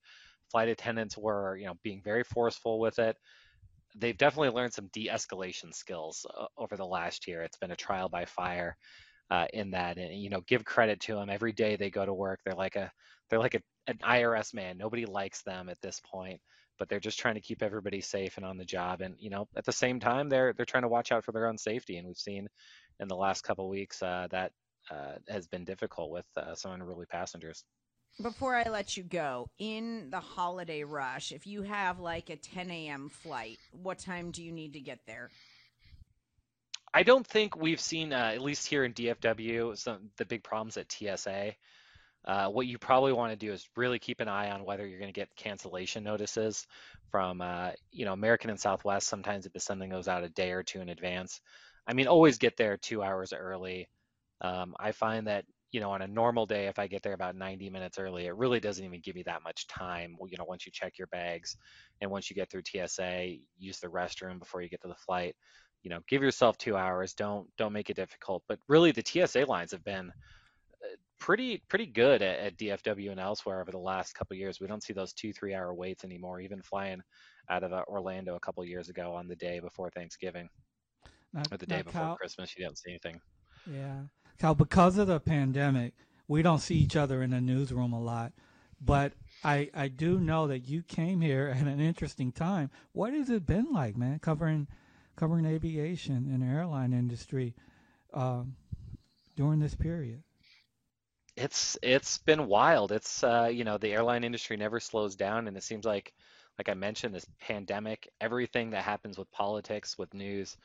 flight 0.50 0.68
attendants 0.68 1.16
were, 1.16 1.56
you 1.56 1.66
know, 1.66 1.74
being 1.82 2.02
very 2.02 2.24
forceful 2.24 2.78
with 2.78 2.98
it. 2.98 3.16
They've 3.96 4.16
definitely 4.16 4.50
learned 4.50 4.74
some 4.74 4.90
de-escalation 4.92 5.74
skills 5.74 6.26
uh, 6.36 6.46
over 6.58 6.76
the 6.76 6.86
last 6.86 7.26
year. 7.26 7.42
It's 7.42 7.56
been 7.56 7.70
a 7.70 7.76
trial 7.76 8.08
by 8.08 8.26
fire 8.26 8.76
uh, 9.30 9.46
in 9.52 9.70
that, 9.70 9.96
and 9.96 10.14
you 10.14 10.30
know, 10.30 10.42
give 10.46 10.64
credit 10.64 11.00
to 11.00 11.14
them. 11.14 11.30
Every 11.30 11.52
day 11.52 11.76
they 11.76 11.90
go 11.90 12.04
to 12.04 12.14
work, 12.14 12.40
they're 12.44 12.54
like 12.54 12.76
a 12.76 12.90
they're 13.28 13.38
like 13.38 13.54
a, 13.54 13.62
an 13.86 13.98
IRS 13.98 14.54
man. 14.54 14.78
Nobody 14.78 15.06
likes 15.06 15.42
them 15.42 15.68
at 15.68 15.80
this 15.80 16.00
point, 16.00 16.40
but 16.78 16.88
they're 16.88 17.00
just 17.00 17.18
trying 17.18 17.34
to 17.34 17.40
keep 17.40 17.62
everybody 17.62 18.00
safe 18.00 18.36
and 18.36 18.46
on 18.46 18.56
the 18.56 18.64
job. 18.64 19.00
And 19.00 19.16
you 19.18 19.30
know, 19.30 19.48
at 19.56 19.64
the 19.64 19.72
same 19.72 20.00
time, 20.00 20.28
they're 20.28 20.52
they're 20.52 20.66
trying 20.66 20.82
to 20.82 20.88
watch 20.88 21.12
out 21.12 21.24
for 21.24 21.32
their 21.32 21.46
own 21.46 21.58
safety. 21.58 21.96
And 21.96 22.06
we've 22.06 22.16
seen 22.16 22.48
in 23.00 23.08
the 23.08 23.16
last 23.16 23.42
couple 23.42 23.68
weeks 23.68 24.02
uh, 24.02 24.28
that 24.30 24.52
uh, 24.90 25.14
has 25.28 25.46
been 25.46 25.64
difficult 25.64 26.10
with 26.10 26.26
uh, 26.36 26.54
some 26.54 26.72
unruly 26.72 27.06
passengers. 27.06 27.64
Before 28.20 28.56
I 28.56 28.68
let 28.68 28.96
you 28.96 29.04
go, 29.04 29.48
in 29.58 30.10
the 30.10 30.18
holiday 30.18 30.82
rush, 30.82 31.30
if 31.30 31.46
you 31.46 31.62
have 31.62 32.00
like 32.00 32.30
a 32.30 32.36
10 32.36 32.70
a.m. 32.70 33.10
flight, 33.10 33.58
what 33.70 34.00
time 34.00 34.32
do 34.32 34.42
you 34.42 34.50
need 34.50 34.72
to 34.72 34.80
get 34.80 34.98
there? 35.06 35.30
I 36.92 37.02
don't 37.02 37.26
think 37.26 37.56
we've 37.56 37.80
seen, 37.80 38.12
uh, 38.12 38.32
at 38.34 38.40
least 38.40 38.66
here 38.66 38.82
in 38.82 38.92
DFW, 38.92 39.76
some 39.76 40.10
the 40.16 40.24
big 40.24 40.42
problems 40.42 40.76
at 40.76 40.90
TSA. 40.90 41.54
Uh, 42.28 42.46
what 42.48 42.66
you 42.66 42.76
probably 42.76 43.14
want 43.14 43.32
to 43.32 43.46
do 43.46 43.50
is 43.50 43.66
really 43.74 43.98
keep 43.98 44.20
an 44.20 44.28
eye 44.28 44.50
on 44.50 44.66
whether 44.66 44.86
you're 44.86 44.98
going 44.98 45.12
to 45.12 45.18
get 45.18 45.34
cancellation 45.34 46.04
notices 46.04 46.66
from, 47.10 47.40
uh, 47.40 47.70
you 47.90 48.04
know, 48.04 48.12
American 48.12 48.50
and 48.50 48.60
Southwest. 48.60 49.08
Sometimes 49.08 49.46
if 49.46 49.52
sending 49.62 49.88
those 49.88 50.08
out 50.08 50.22
a 50.22 50.28
day 50.28 50.52
or 50.52 50.62
two 50.62 50.82
in 50.82 50.90
advance. 50.90 51.40
I 51.86 51.94
mean, 51.94 52.06
always 52.06 52.36
get 52.36 52.58
there 52.58 52.76
two 52.76 53.02
hours 53.02 53.32
early. 53.32 53.88
Um, 54.42 54.74
I 54.78 54.92
find 54.92 55.26
that, 55.26 55.46
you 55.70 55.80
know, 55.80 55.90
on 55.90 56.02
a 56.02 56.06
normal 56.06 56.44
day, 56.44 56.66
if 56.66 56.78
I 56.78 56.86
get 56.86 57.02
there 57.02 57.14
about 57.14 57.34
90 57.34 57.70
minutes 57.70 57.98
early, 57.98 58.26
it 58.26 58.36
really 58.36 58.60
doesn't 58.60 58.84
even 58.84 59.00
give 59.00 59.14
me 59.14 59.22
that 59.22 59.42
much 59.42 59.66
time. 59.66 60.14
You 60.28 60.36
know, 60.36 60.44
once 60.44 60.66
you 60.66 60.72
check 60.72 60.98
your 60.98 61.08
bags 61.08 61.56
and 62.02 62.10
once 62.10 62.28
you 62.28 62.36
get 62.36 62.50
through 62.50 62.62
TSA, 62.66 63.36
use 63.58 63.80
the 63.80 63.88
restroom 63.88 64.38
before 64.38 64.60
you 64.60 64.68
get 64.68 64.82
to 64.82 64.88
the 64.88 64.94
flight 64.94 65.34
you 65.84 65.90
know 65.90 66.00
give 66.08 66.22
yourself 66.22 66.58
two 66.58 66.76
hours 66.76 67.14
don't 67.14 67.46
don't 67.56 67.72
make 67.72 67.88
it 67.88 67.94
difficult 67.94 68.42
but 68.48 68.58
really 68.66 68.90
the 68.90 69.00
tsa 69.00 69.44
lines 69.46 69.70
have 69.70 69.84
been 69.84 70.10
pretty 71.20 71.62
pretty 71.68 71.86
good 71.86 72.22
at, 72.22 72.38
at 72.38 72.56
dfw 72.58 73.10
and 73.10 73.20
elsewhere 73.20 73.60
over 73.60 73.70
the 73.70 73.78
last 73.78 74.14
couple 74.14 74.36
years 74.36 74.60
we 74.60 74.66
don't 74.66 74.82
see 74.82 74.92
those 74.92 75.12
two 75.12 75.32
three 75.32 75.54
hour 75.54 75.74
waits 75.74 76.04
anymore 76.04 76.40
even 76.40 76.62
flying 76.62 77.00
out 77.50 77.62
of 77.62 77.72
uh, 77.72 77.82
orlando 77.88 78.36
a 78.36 78.40
couple 78.40 78.64
years 78.64 78.88
ago 78.88 79.12
on 79.14 79.26
the 79.26 79.36
day 79.36 79.58
before 79.60 79.90
thanksgiving 79.90 80.48
or 81.50 81.56
the 81.56 81.66
day 81.66 81.82
before 81.82 82.02
Kyle- 82.02 82.16
christmas 82.16 82.56
you 82.56 82.64
don't 82.64 82.78
see 82.78 82.90
anything 82.90 83.20
Yeah. 83.66 84.02
Kyle, 84.38 84.54
because 84.54 84.98
of 84.98 85.08
the 85.08 85.20
pandemic, 85.20 85.94
we 86.28 86.42
don't 86.42 86.60
see 86.60 86.76
each 86.76 86.96
other 86.96 87.22
in 87.22 87.30
the 87.30 87.40
newsroom 87.40 87.92
a 87.92 88.00
lot. 88.00 88.32
But 88.80 89.12
I, 89.42 89.70
I 89.74 89.88
do 89.88 90.20
know 90.20 90.46
that 90.46 90.60
you 90.60 90.82
came 90.82 91.20
here 91.20 91.48
at 91.56 91.66
an 91.66 91.80
interesting 91.80 92.32
time. 92.32 92.70
What 92.92 93.12
has 93.12 93.30
it 93.30 93.46
been 93.46 93.72
like, 93.72 93.96
man, 93.96 94.18
covering 94.20 94.68
covering 95.16 95.46
aviation 95.46 96.30
and 96.32 96.44
airline 96.44 96.92
industry 96.92 97.54
um, 98.14 98.54
during 99.36 99.58
this 99.58 99.74
period? 99.74 100.22
It's 101.38 101.78
it's 101.82 102.18
been 102.18 102.46
wild. 102.46 102.92
It's 102.92 103.22
uh 103.22 103.50
you 103.52 103.64
know 103.64 103.78
the 103.78 103.92
airline 103.92 104.24
industry 104.24 104.56
never 104.56 104.80
slows 104.80 105.16
down 105.16 105.46
and 105.48 105.56
it 105.56 105.62
seems 105.62 105.84
like 105.84 106.12
like 106.58 106.68
i 106.68 106.74
mentioned 106.74 107.14
this 107.14 107.26
pandemic 107.40 108.08
everything 108.20 108.70
that 108.70 108.82
happens 108.82 109.16
with 109.16 109.30
politics 109.30 109.96
with 109.96 110.12
news 110.12 110.56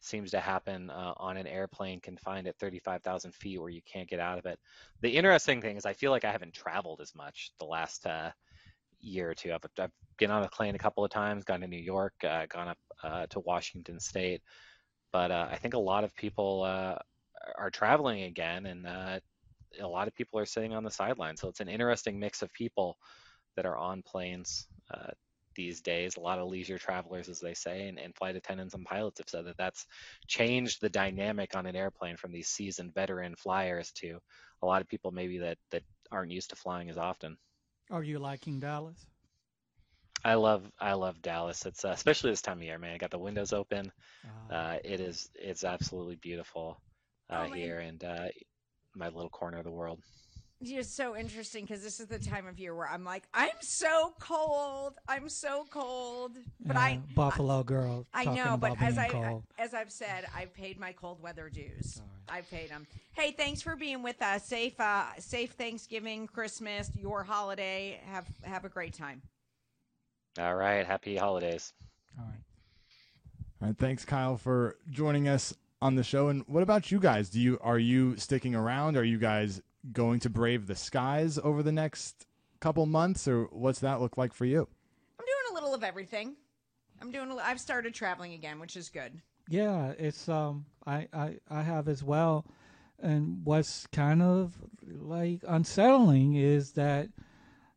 seems 0.00 0.30
to 0.32 0.40
happen 0.40 0.90
uh, 0.90 1.12
on 1.18 1.36
an 1.36 1.46
airplane 1.46 2.00
confined 2.00 2.48
at 2.48 2.58
35,000 2.58 3.32
feet 3.32 3.60
where 3.60 3.68
you 3.70 3.82
can't 3.82 4.08
get 4.08 4.18
out 4.18 4.36
of 4.36 4.46
it. 4.46 4.58
The 5.00 5.10
interesting 5.10 5.60
thing 5.60 5.76
is 5.76 5.86
i 5.86 5.92
feel 5.92 6.10
like 6.10 6.24
i 6.24 6.32
haven't 6.32 6.54
traveled 6.54 7.00
as 7.00 7.14
much 7.14 7.52
the 7.58 7.66
last 7.66 8.06
uh 8.06 8.30
year 9.04 9.30
or 9.30 9.34
two. 9.34 9.52
I've, 9.52 9.60
I've 9.78 9.90
been 10.16 10.30
on 10.30 10.44
a 10.44 10.48
plane 10.48 10.76
a 10.76 10.78
couple 10.78 11.04
of 11.04 11.10
times 11.10 11.44
gone 11.44 11.60
to 11.60 11.66
new 11.66 11.76
york 11.76 12.14
uh, 12.24 12.46
gone 12.46 12.68
up 12.68 12.78
uh, 13.02 13.26
to 13.30 13.40
washington 13.40 14.00
state. 14.00 14.40
But 15.12 15.30
uh, 15.30 15.48
i 15.50 15.56
think 15.56 15.74
a 15.74 15.78
lot 15.78 16.04
of 16.04 16.14
people 16.16 16.62
uh, 16.62 16.96
are 17.58 17.70
traveling 17.70 18.22
again 18.22 18.66
and 18.66 18.86
a 19.80 19.86
lot 19.86 20.08
of 20.08 20.14
people 20.14 20.38
are 20.38 20.46
sitting 20.46 20.74
on 20.74 20.84
the 20.84 20.90
sidelines. 20.90 21.40
So 21.40 21.48
it's 21.48 21.60
an 21.60 21.68
interesting 21.68 22.18
mix 22.18 22.42
of 22.42 22.52
people 22.52 22.96
that 23.56 23.66
are 23.66 23.76
on 23.76 24.02
planes 24.02 24.68
uh, 24.92 25.10
these 25.54 25.80
days. 25.80 26.16
A 26.16 26.20
lot 26.20 26.38
of 26.38 26.48
leisure 26.48 26.78
travelers, 26.78 27.28
as 27.28 27.40
they 27.40 27.54
say, 27.54 27.88
and, 27.88 27.98
and 27.98 28.14
flight 28.14 28.36
attendants 28.36 28.74
and 28.74 28.84
pilots 28.84 29.18
have 29.18 29.28
said 29.28 29.46
that 29.46 29.56
that's 29.56 29.86
changed 30.26 30.80
the 30.80 30.88
dynamic 30.88 31.54
on 31.56 31.66
an 31.66 31.76
airplane 31.76 32.16
from 32.16 32.32
these 32.32 32.48
seasoned 32.48 32.94
veteran 32.94 33.34
flyers 33.36 33.92
to 33.92 34.18
a 34.62 34.66
lot 34.66 34.80
of 34.82 34.88
people 34.88 35.10
maybe 35.12 35.38
that 35.38 35.58
that 35.70 35.82
aren't 36.10 36.30
used 36.32 36.50
to 36.50 36.56
flying 36.56 36.90
as 36.90 36.98
often. 36.98 37.36
Are 37.90 38.02
you 38.02 38.18
liking 38.18 38.60
Dallas? 38.60 39.06
I 40.24 40.34
love 40.34 40.70
I 40.78 40.94
love 40.94 41.20
Dallas. 41.22 41.66
It's 41.66 41.84
uh, 41.84 41.90
especially 41.90 42.30
this 42.30 42.42
time 42.42 42.58
of 42.58 42.64
year, 42.64 42.78
man. 42.78 42.94
I 42.94 42.98
got 42.98 43.10
the 43.10 43.18
windows 43.18 43.52
open. 43.52 43.92
Uh, 44.24 44.50
Uh, 44.50 44.78
it 44.84 45.00
is 45.00 45.30
it's 45.34 45.64
absolutely 45.64 46.16
beautiful 46.16 46.80
uh, 47.30 47.44
Oh, 47.44 47.48
man. 47.48 47.76
here 47.76 47.78
and 47.80 48.02
uh, 48.04 48.28
my 48.94 49.06
little 49.06 49.30
corner 49.30 49.58
of 49.58 49.64
the 49.64 49.70
world. 49.70 50.00
It's 50.64 50.94
so 50.94 51.16
interesting 51.16 51.64
because 51.64 51.82
this 51.82 51.98
is 51.98 52.06
the 52.06 52.20
time 52.20 52.46
of 52.46 52.58
year 52.60 52.74
where 52.74 52.88
I'm 52.88 53.04
like, 53.04 53.24
I'm 53.34 53.50
so 53.60 54.14
cold. 54.20 54.94
I'm 55.08 55.28
so 55.28 55.66
cold. 55.70 56.36
But 56.64 56.76
yeah, 56.76 56.82
I, 56.82 57.00
Buffalo 57.16 57.64
girl. 57.64 58.06
I 58.14 58.26
know, 58.26 58.56
but 58.56 58.80
as 58.80 58.96
I 58.96 59.08
cold. 59.08 59.42
as 59.58 59.74
I've 59.74 59.90
said, 59.90 60.26
I've 60.36 60.54
paid 60.54 60.78
my 60.78 60.92
cold 60.92 61.20
weather 61.20 61.50
dues. 61.50 62.00
I've 62.28 62.48
paid 62.48 62.70
them. 62.70 62.86
Hey, 63.12 63.32
thanks 63.32 63.60
for 63.60 63.74
being 63.74 64.02
with 64.04 64.22
us. 64.22 64.46
Safe, 64.46 64.78
uh, 64.78 65.06
safe 65.18 65.52
Thanksgiving, 65.52 66.28
Christmas, 66.28 66.92
your 66.96 67.24
holiday. 67.24 68.00
Have 68.06 68.26
have 68.44 68.64
a 68.64 68.68
great 68.68 68.94
time. 68.94 69.20
All 70.38 70.54
right, 70.54 70.86
happy 70.86 71.16
holidays. 71.16 71.72
All 72.18 72.24
right. 72.24 72.34
All 73.60 73.68
right, 73.68 73.78
thanks, 73.78 74.04
Kyle, 74.04 74.36
for 74.36 74.76
joining 74.90 75.28
us 75.28 75.54
on 75.82 75.96
the 75.96 76.04
show. 76.04 76.28
And 76.28 76.44
what 76.46 76.62
about 76.62 76.90
you 76.90 77.00
guys? 77.00 77.28
Do 77.28 77.40
you 77.40 77.58
are 77.60 77.78
you 77.78 78.16
sticking 78.16 78.54
around? 78.54 78.96
Are 78.96 79.04
you 79.04 79.18
guys 79.18 79.60
going 79.92 80.20
to 80.20 80.30
brave 80.30 80.66
the 80.66 80.76
skies 80.76 81.38
over 81.42 81.62
the 81.62 81.72
next 81.72 82.24
couple 82.60 82.86
months, 82.86 83.26
or 83.26 83.44
what's 83.50 83.80
that 83.80 84.00
look 84.00 84.16
like 84.16 84.32
for 84.32 84.44
you? 84.44 84.68
I'm 85.18 85.26
doing 85.26 85.50
a 85.50 85.54
little 85.54 85.74
of 85.74 85.82
everything. 85.82 86.36
I'm 87.02 87.10
doing. 87.10 87.30
A, 87.32 87.36
I've 87.36 87.60
started 87.60 87.92
traveling 87.92 88.32
again, 88.34 88.60
which 88.60 88.76
is 88.76 88.88
good. 88.88 89.20
Yeah, 89.48 89.92
it's 89.98 90.28
um 90.28 90.64
I, 90.86 91.08
I 91.12 91.38
I 91.50 91.62
have 91.62 91.88
as 91.88 92.02
well. 92.02 92.46
And 93.00 93.40
what's 93.44 93.88
kind 93.88 94.22
of 94.22 94.54
like 94.86 95.40
unsettling 95.48 96.36
is 96.36 96.72
that 96.72 97.08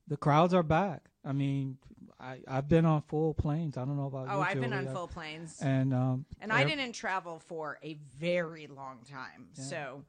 the 0.08 0.18
crowds 0.18 0.54
are 0.54 0.62
back. 0.62 1.10
I 1.26 1.32
mean, 1.32 1.80
I 2.26 2.40
I've 2.48 2.68
been 2.68 2.86
on 2.86 3.02
full 3.04 3.34
planes. 3.34 3.78
I 3.78 3.86
don't 3.86 3.98
know 3.98 4.08
about 4.08 4.28
you. 4.28 4.34
Oh, 4.34 4.42
I've 4.42 4.60
been 4.60 4.74
on 4.74 4.88
full 4.88 5.08
planes, 5.08 5.60
And 5.62 5.94
um 5.94 6.26
and 6.42 6.52
I 6.52 6.64
didn't 6.64 6.94
travel 6.94 7.40
for 7.40 7.78
a 7.84 7.98
very 8.18 8.68
long 8.68 9.00
time. 9.10 9.48
So, 9.54 10.04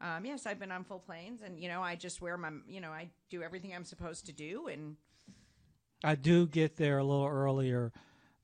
um, 0.00 0.24
yes, 0.24 0.46
I've 0.46 0.58
been 0.58 0.72
on 0.72 0.84
full 0.84 0.98
planes, 0.98 1.40
and 1.42 1.58
you 1.58 1.68
know, 1.68 1.82
I 1.82 1.96
just 1.96 2.20
wear 2.20 2.36
my, 2.36 2.50
you 2.68 2.80
know, 2.80 2.90
I 2.90 3.08
do 3.30 3.42
everything 3.42 3.74
I'm 3.74 3.84
supposed 3.84 4.26
to 4.26 4.32
do, 4.32 4.68
and 4.68 4.96
I 6.04 6.14
do 6.14 6.46
get 6.46 6.76
there 6.76 6.98
a 6.98 7.04
little 7.04 7.26
earlier 7.26 7.92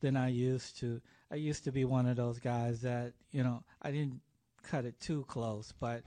than 0.01 0.17
I 0.17 0.29
used 0.29 0.79
to. 0.81 1.01
I 1.31 1.35
used 1.35 1.65
to 1.65 1.73
be 1.73 1.85
one 1.85 2.07
of 2.07 2.17
those 2.17 2.39
guys 2.39 2.81
that, 2.83 3.13
you 3.33 3.43
know, 3.43 3.63
I 3.83 3.91
didn't 3.91 4.21
cut 4.71 4.85
it 4.85 4.99
too 5.01 5.25
close, 5.29 5.73
but 5.81 6.03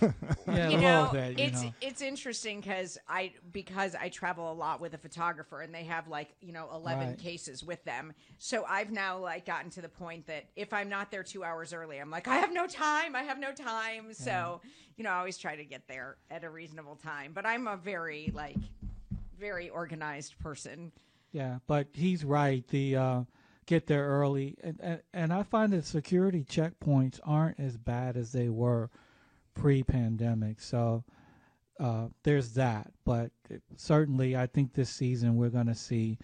yeah, 0.46 0.68
you 0.70 0.76
know, 0.78 1.08
bit, 1.12 1.38
you 1.38 1.44
it's 1.46 1.62
know. 1.62 1.74
it's 1.80 2.02
interesting 2.02 2.60
because 2.60 2.98
I 3.08 3.32
because 3.52 3.94
I 3.94 4.08
travel 4.08 4.52
a 4.52 4.54
lot 4.54 4.80
with 4.80 4.94
a 4.94 4.98
photographer, 4.98 5.60
and 5.60 5.74
they 5.74 5.84
have 5.84 6.08
like 6.08 6.30
you 6.40 6.52
know 6.52 6.68
eleven 6.74 7.08
Right. 7.08 7.18
cases 7.18 7.62
with 7.64 7.82
them. 7.84 8.12
So 8.38 8.64
I've 8.68 8.90
now 8.90 9.18
like 9.18 9.46
gotten 9.46 9.70
to 9.70 9.80
the 9.82 9.88
point 9.88 10.26
that 10.26 10.44
if 10.56 10.72
I'm 10.72 10.88
not 10.88 11.10
there 11.10 11.22
two 11.22 11.44
hours 11.44 11.72
early, 11.72 11.98
I'm 11.98 12.10
like 12.10 12.28
I 12.28 12.36
have 12.36 12.52
no 12.52 12.66
time. 12.66 13.16
I 13.16 13.22
have 13.22 13.38
no 13.38 13.52
time. 13.52 14.12
So 14.12 14.60
you 14.96 15.04
know, 15.04 15.10
I 15.10 15.18
always 15.18 15.38
try 15.38 15.56
to 15.56 15.64
get 15.64 15.88
there 15.88 16.16
at 16.30 16.44
a 16.44 16.50
reasonable 16.50 16.96
time. 16.96 17.32
But 17.34 17.46
I'm 17.46 17.66
a 17.66 17.76
very 17.76 18.30
like 18.34 18.56
very 19.38 19.68
organized 19.70 20.38
person. 20.38 20.92
Yeah, 21.32 21.58
but 21.66 21.88
he's 21.94 22.24
right. 22.24 22.66
The 22.68 22.96
uh, 22.96 23.20
get 23.66 23.86
there 23.86 24.06
early, 24.08 24.56
and, 24.62 24.78
and 24.80 25.00
and 25.12 25.32
I 25.32 25.42
find 25.42 25.72
that 25.72 25.84
security 25.84 26.44
checkpoints 26.44 27.20
aren't 27.24 27.60
as 27.60 27.76
bad 27.76 28.16
as 28.16 28.32
they 28.32 28.48
were 28.48 28.90
pre-pandemic. 29.54 30.60
So 30.60 31.04
uh, 31.78 32.08
there's 32.22 32.54
that. 32.54 32.92
But 33.04 33.30
certainly, 33.76 34.36
I 34.36 34.46
think 34.46 34.74
this 34.74 34.90
season 34.90 35.36
we're 35.36 35.50
going 35.50 35.66
to 35.66 35.74
see 35.74 36.18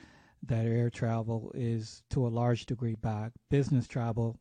that 0.45 0.67
air 0.67 0.91
travel 0.91 1.51
is 1.55 2.03
to 2.11 2.27
a 2.27 2.29
large 2.29 2.67
degree 2.67 2.95
back. 2.95 3.33
Business 3.51 3.87
travel, 3.87 4.39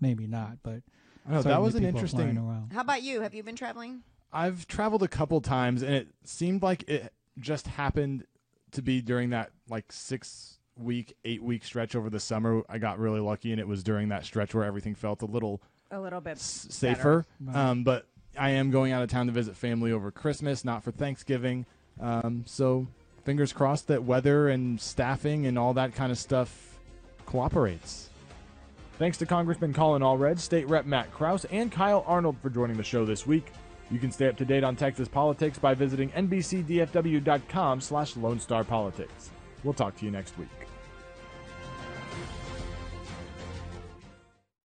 maybe 0.00 0.26
not, 0.26 0.58
but 0.62 0.82
I 1.26 1.32
know, 1.32 1.42
that 1.42 1.62
was 1.62 1.74
an 1.74 1.84
people 1.84 2.00
are 2.00 2.06
flying 2.06 2.28
interesting. 2.28 2.48
Around. 2.48 2.72
How 2.72 2.80
about 2.80 3.02
you? 3.02 3.20
Have 3.20 3.34
you 3.34 3.42
been 3.42 3.56
traveling? 3.56 4.02
I've 4.32 4.66
traveled 4.66 5.02
a 5.02 5.08
couple 5.08 5.40
times, 5.40 5.82
and 5.82 5.94
it 5.94 6.08
seemed 6.24 6.62
like 6.62 6.88
it 6.88 7.12
just 7.38 7.66
happened 7.66 8.24
to 8.72 8.82
be 8.82 9.00
during 9.00 9.30
that 9.30 9.50
like 9.70 9.90
six 9.90 10.57
week, 10.78 11.14
eight 11.24 11.42
week 11.42 11.64
stretch 11.64 11.94
over 11.96 12.10
the 12.10 12.20
summer. 12.20 12.62
I 12.68 12.78
got 12.78 12.98
really 12.98 13.20
lucky, 13.20 13.50
and 13.52 13.60
it 13.60 13.66
was 13.68 13.82
during 13.82 14.08
that 14.08 14.24
stretch 14.24 14.54
where 14.54 14.64
everything 14.64 14.94
felt 14.94 15.22
a 15.22 15.26
little 15.26 15.60
A 15.90 16.00
little 16.00 16.20
bit 16.20 16.32
s- 16.38 16.66
safer. 16.70 17.24
Um, 17.52 17.84
but 17.84 18.06
I 18.38 18.50
am 18.50 18.70
going 18.70 18.92
out 18.92 19.02
of 19.02 19.10
town 19.10 19.26
to 19.26 19.32
visit 19.32 19.56
family 19.56 19.92
over 19.92 20.10
Christmas, 20.10 20.64
not 20.64 20.82
for 20.84 20.90
Thanksgiving. 20.92 21.66
Um, 22.00 22.44
so 22.46 22.86
fingers 23.24 23.52
crossed 23.52 23.88
that 23.88 24.04
weather 24.04 24.48
and 24.48 24.80
staffing 24.80 25.46
and 25.46 25.58
all 25.58 25.74
that 25.74 25.94
kind 25.94 26.12
of 26.12 26.18
stuff 26.18 26.78
cooperates. 27.26 28.08
Thanks 28.98 29.16
to 29.18 29.26
Congressman 29.26 29.72
Colin 29.74 30.02
Allred, 30.02 30.38
State 30.40 30.68
Rep 30.68 30.84
Matt 30.84 31.12
Krause, 31.12 31.44
and 31.46 31.70
Kyle 31.70 32.04
Arnold 32.06 32.36
for 32.42 32.50
joining 32.50 32.76
the 32.76 32.82
show 32.82 33.04
this 33.04 33.26
week. 33.26 33.52
You 33.90 33.98
can 33.98 34.10
stay 34.10 34.28
up 34.28 34.36
to 34.36 34.44
date 34.44 34.64
on 34.64 34.76
Texas 34.76 35.08
politics 35.08 35.58
by 35.58 35.72
visiting 35.74 36.10
nbcdfw.com 36.10 37.80
slash 37.80 38.16
Lone 38.16 38.38
Star 38.40 38.62
Politics. 38.64 39.30
We'll 39.64 39.72
talk 39.74 39.96
to 39.98 40.04
you 40.04 40.10
next 40.10 40.36
week. 40.38 40.48